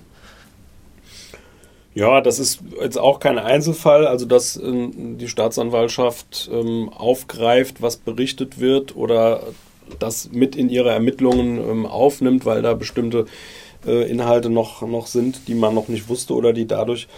[1.99, 7.97] Ja, das ist jetzt auch kein Einzelfall, also dass äh, die Staatsanwaltschaft ähm, aufgreift, was
[7.97, 9.41] berichtet wird oder
[9.99, 13.27] das mit in ihre Ermittlungen ähm, aufnimmt, weil da bestimmte
[13.85, 17.09] äh, Inhalte noch, noch sind, die man noch nicht wusste oder die dadurch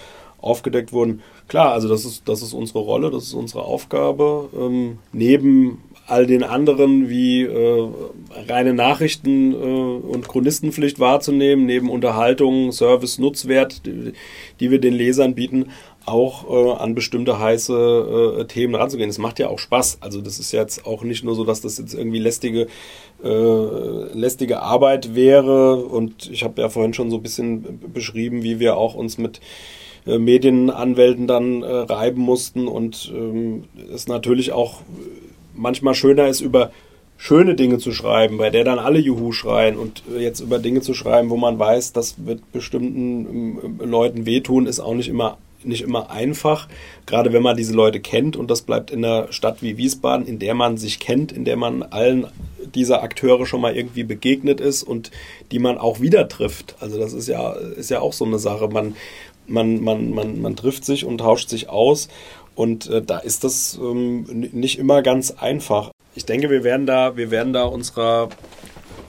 [0.41, 1.21] aufgedeckt wurden.
[1.47, 4.49] Klar, also das ist, das ist unsere Rolle, das ist unsere Aufgabe.
[4.59, 7.89] Ähm, neben all den anderen wie äh,
[8.49, 13.83] reine Nachrichten äh, und Chronistenpflicht wahrzunehmen, neben Unterhaltung, Service, Nutzwert,
[14.61, 15.71] die wir den Lesern bieten,
[16.07, 19.09] auch äh, an bestimmte heiße äh, Themen ranzugehen.
[19.09, 19.99] Das macht ja auch Spaß.
[20.01, 22.69] Also das ist jetzt auch nicht nur so, dass das jetzt irgendwie lästige,
[23.25, 25.77] äh, lästige Arbeit wäre.
[25.77, 29.41] Und ich habe ja vorhin schon so ein bisschen beschrieben, wie wir auch uns mit
[30.07, 34.81] äh, Medienanwälten dann äh, reiben mussten und ähm, es natürlich auch
[35.55, 36.71] manchmal schöner ist, über
[37.21, 40.95] schöne Dinge zu schreiben, bei der dann alle Juhu schreien und jetzt über Dinge zu
[40.95, 45.83] schreiben, wo man weiß, das wird bestimmten ähm, Leuten wehtun, ist auch nicht immer nicht
[45.83, 46.69] immer einfach,
[47.05, 50.39] gerade wenn man diese Leute kennt und das bleibt in einer Stadt wie Wiesbaden, in
[50.39, 52.27] der man sich kennt, in der man allen
[52.75, 55.11] dieser Akteure schon mal irgendwie begegnet ist und
[55.53, 56.77] die man auch wieder trifft.
[56.81, 58.69] Also das ist ja, ist ja auch so eine Sache.
[58.69, 58.97] Man,
[59.47, 62.09] man, man, man, man trifft sich und tauscht sich aus
[62.55, 65.91] und äh, da ist das ähm, nicht immer ganz einfach.
[66.15, 68.31] Ich denke, wir werden da, wir werden da unserer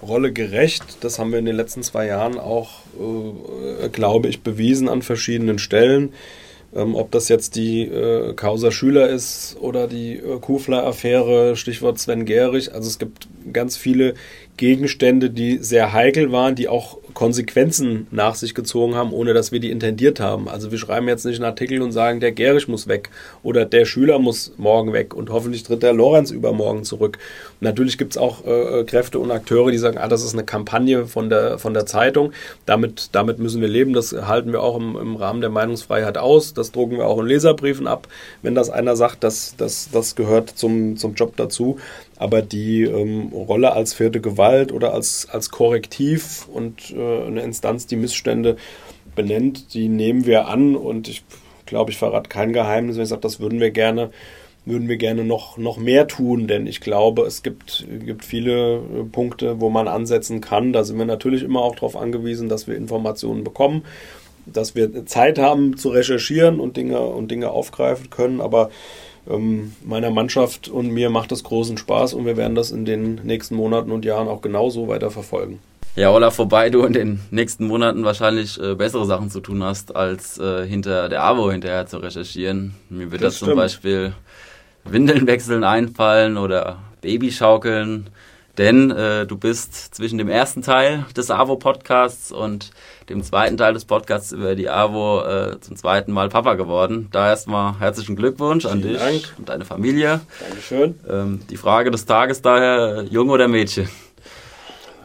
[0.02, 0.98] Rolle gerecht.
[1.02, 2.80] Das haben wir in den letzten zwei Jahren auch,
[3.84, 6.14] äh, glaube ich, bewiesen an verschiedenen Stellen.
[6.74, 12.26] Ähm, ob das jetzt die äh, Causa Schüler ist oder die äh, Kufler-Affäre, Stichwort Sven
[12.26, 12.74] Gehrig.
[12.74, 14.14] Also es gibt ganz viele
[14.56, 19.60] Gegenstände, die sehr heikel waren, die auch Konsequenzen nach sich gezogen haben, ohne dass wir
[19.60, 20.50] die intendiert haben.
[20.50, 23.10] Also wir schreiben jetzt nicht einen Artikel und sagen, der Gerisch muss weg
[23.44, 27.18] oder der Schüler muss morgen weg und hoffentlich tritt der Lorenz übermorgen zurück.
[27.60, 31.06] Natürlich gibt es auch äh, Kräfte und Akteure, die sagen, ah, das ist eine Kampagne
[31.06, 32.32] von der, von der Zeitung.
[32.66, 33.94] Damit, damit müssen wir leben.
[33.94, 36.54] Das halten wir auch im, im Rahmen der Meinungsfreiheit aus.
[36.54, 38.08] Das drucken wir auch in Leserbriefen ab,
[38.42, 41.78] wenn das einer sagt, dass das, das gehört zum, zum Job dazu.
[42.22, 47.88] Aber die ähm, Rolle als vierte Gewalt oder als, als Korrektiv und äh, eine Instanz,
[47.88, 48.58] die Missstände
[49.16, 50.76] benennt, die nehmen wir an.
[50.76, 51.24] Und ich
[51.66, 54.12] glaube, ich verrate kein Geheimnis, wenn ich sage, das würden wir gerne,
[54.66, 59.04] würden wir gerne noch, noch mehr tun, denn ich glaube, es gibt, gibt viele äh,
[59.12, 60.74] Punkte, wo man ansetzen kann.
[60.74, 63.82] Da sind wir natürlich immer auch darauf angewiesen, dass wir Informationen bekommen,
[64.46, 68.70] dass wir Zeit haben zu recherchieren und Dinge und Dinge aufgreifen können, aber
[69.30, 73.16] ähm, meiner Mannschaft und mir macht das großen Spaß und wir werden das in den
[73.24, 75.60] nächsten Monaten und Jahren auch genauso weiter verfolgen.
[75.96, 79.94] Ja, Olaf, wobei du in den nächsten Monaten wahrscheinlich äh, bessere Sachen zu tun hast,
[79.94, 82.76] als äh, hinter der AWO hinterher zu recherchieren.
[82.90, 84.14] Mir wird das, das zum Beispiel
[84.86, 88.08] Windeln wechseln einfallen oder Babyschaukeln.
[88.58, 92.72] Denn äh, du bist zwischen dem ersten Teil des AWO-Podcasts und
[93.10, 97.08] dem zweiten Teil des Podcasts über die AWO äh, zum zweiten Mal Papa geworden.
[97.12, 99.36] Da erstmal herzlichen Glückwunsch an Vielen dich Dank.
[99.38, 100.22] und deine Familie.
[100.40, 101.00] Dankeschön.
[101.10, 103.90] Ähm, die Frage des Tages daher, Junge oder Mädchen?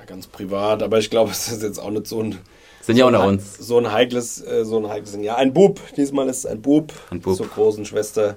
[0.07, 2.39] Ganz privat, aber ich glaube, es ist jetzt auch nicht so ein...
[2.81, 3.59] Sind ja unter uns.
[3.59, 5.17] So ein heikles, äh, so ein heikles...
[5.21, 5.81] Ja, ein Bub.
[5.97, 6.93] Diesmal ist es ein Bub.
[7.11, 7.37] Ein Bub.
[7.37, 8.37] Zur großen Schwester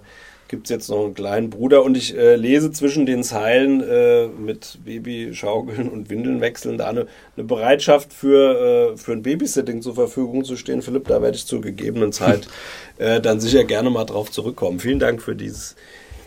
[0.49, 4.27] gibt es jetzt noch einen kleinen Bruder und ich äh, lese zwischen den Zeilen äh,
[4.27, 7.05] mit Babyschaukeln und Windeln wechseln da eine,
[7.37, 10.81] eine Bereitschaft für, äh, für ein Babysitting zur Verfügung zu stehen.
[10.81, 12.47] Philipp, da werde ich zur gegebenen Zeit
[12.97, 14.79] äh, dann sicher gerne mal drauf zurückkommen.
[14.79, 15.75] Vielen Dank für dieses,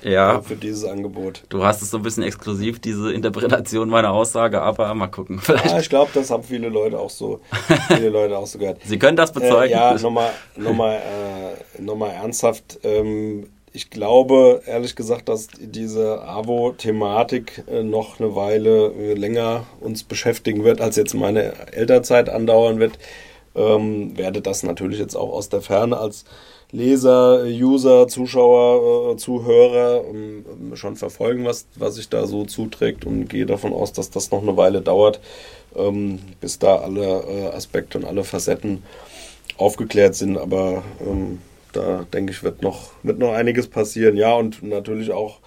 [0.05, 1.43] ja, äh, für dieses Angebot.
[1.49, 5.39] Du hast es so ein bisschen exklusiv, diese Interpretation meiner Aussage, aber mal gucken.
[5.43, 5.67] Vielleicht.
[5.67, 7.41] Ja, ich glaube, das haben viele Leute auch so,
[7.89, 8.79] viele Leute auch so gehört.
[8.85, 9.73] Sie können das bezeugen.
[9.73, 11.01] Äh, ja, nochmal noch mal,
[11.81, 12.79] noch ernsthaft.
[12.85, 20.03] Ähm, ich glaube, ehrlich gesagt, dass diese AWO-Thematik äh, noch eine Weile äh, länger uns
[20.05, 22.99] beschäftigen wird, als jetzt meine Elternzeit andauern wird.
[23.55, 26.25] Ähm, werde das natürlich jetzt auch aus der Ferne als
[26.71, 30.45] Leser, User, Zuschauer, äh, Zuhörer ähm,
[30.75, 34.43] schon verfolgen, was, was sich da so zuträgt und gehe davon aus, dass das noch
[34.43, 35.21] eine Weile dauert,
[35.77, 38.83] ähm, bis da alle äh, Aspekte und alle Facetten
[39.59, 40.39] aufgeklärt sind.
[40.39, 41.39] Aber ähm,
[41.73, 44.17] da denke ich, wird noch, wird noch einiges passieren.
[44.17, 45.41] Ja, und natürlich auch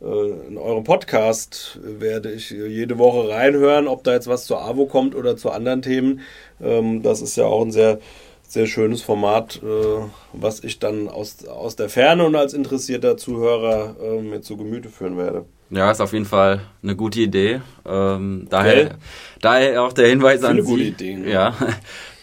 [0.00, 4.86] äh, in eurem Podcast werde ich jede Woche reinhören, ob da jetzt was zur AWO
[4.86, 6.20] kommt oder zu anderen Themen.
[6.62, 7.98] Ähm, das ist ja auch ein sehr,
[8.46, 13.96] sehr schönes Format, äh, was ich dann aus, aus der Ferne und als interessierter Zuhörer
[14.02, 15.44] äh, mir zu Gemüte führen werde.
[15.70, 17.60] Ja, ist auf jeden Fall eine gute Idee.
[17.86, 18.96] Ähm, daher,
[19.40, 20.70] daher auch der Hinweis Viele an Sie.
[20.70, 21.28] Gute Ideen.
[21.28, 21.54] Ja,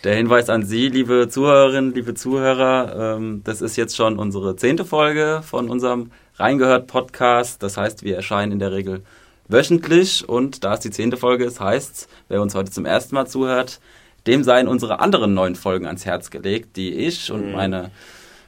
[0.03, 4.83] der Hinweis an Sie, liebe Zuhörerinnen, liebe Zuhörer, ähm, das ist jetzt schon unsere zehnte
[4.83, 7.61] Folge von unserem Reingehört Podcast.
[7.61, 9.03] Das heißt, wir erscheinen in der Regel
[9.47, 13.27] wöchentlich und da es die zehnte Folge ist, heißt, wer uns heute zum ersten Mal
[13.27, 13.79] zuhört,
[14.25, 17.51] dem seien unsere anderen neun Folgen ans Herz gelegt, die ich und mhm.
[17.51, 17.91] meine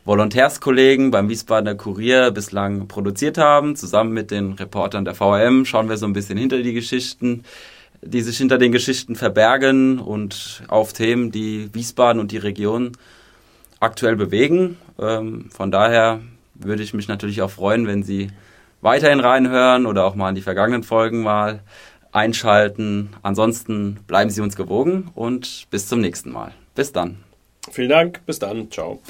[0.05, 3.75] Volontärskollegen beim Wiesbadener Kurier bislang produziert haben.
[3.75, 7.43] Zusammen mit den Reportern der VRM schauen wir so ein bisschen hinter die Geschichten
[8.05, 12.93] die sich hinter den Geschichten verbergen und auf Themen, die Wiesbaden und die Region
[13.79, 14.77] aktuell bewegen.
[14.99, 16.21] Ähm, von daher
[16.55, 18.29] würde ich mich natürlich auch freuen, wenn Sie
[18.81, 21.61] weiterhin reinhören oder auch mal in die vergangenen Folgen mal
[22.11, 23.09] einschalten.
[23.23, 26.51] Ansonsten bleiben Sie uns gewogen und bis zum nächsten Mal.
[26.75, 27.17] Bis dann.
[27.71, 28.25] Vielen Dank.
[28.25, 28.69] Bis dann.
[28.71, 29.01] Ciao.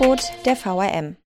[0.00, 1.16] Angebot der VRM.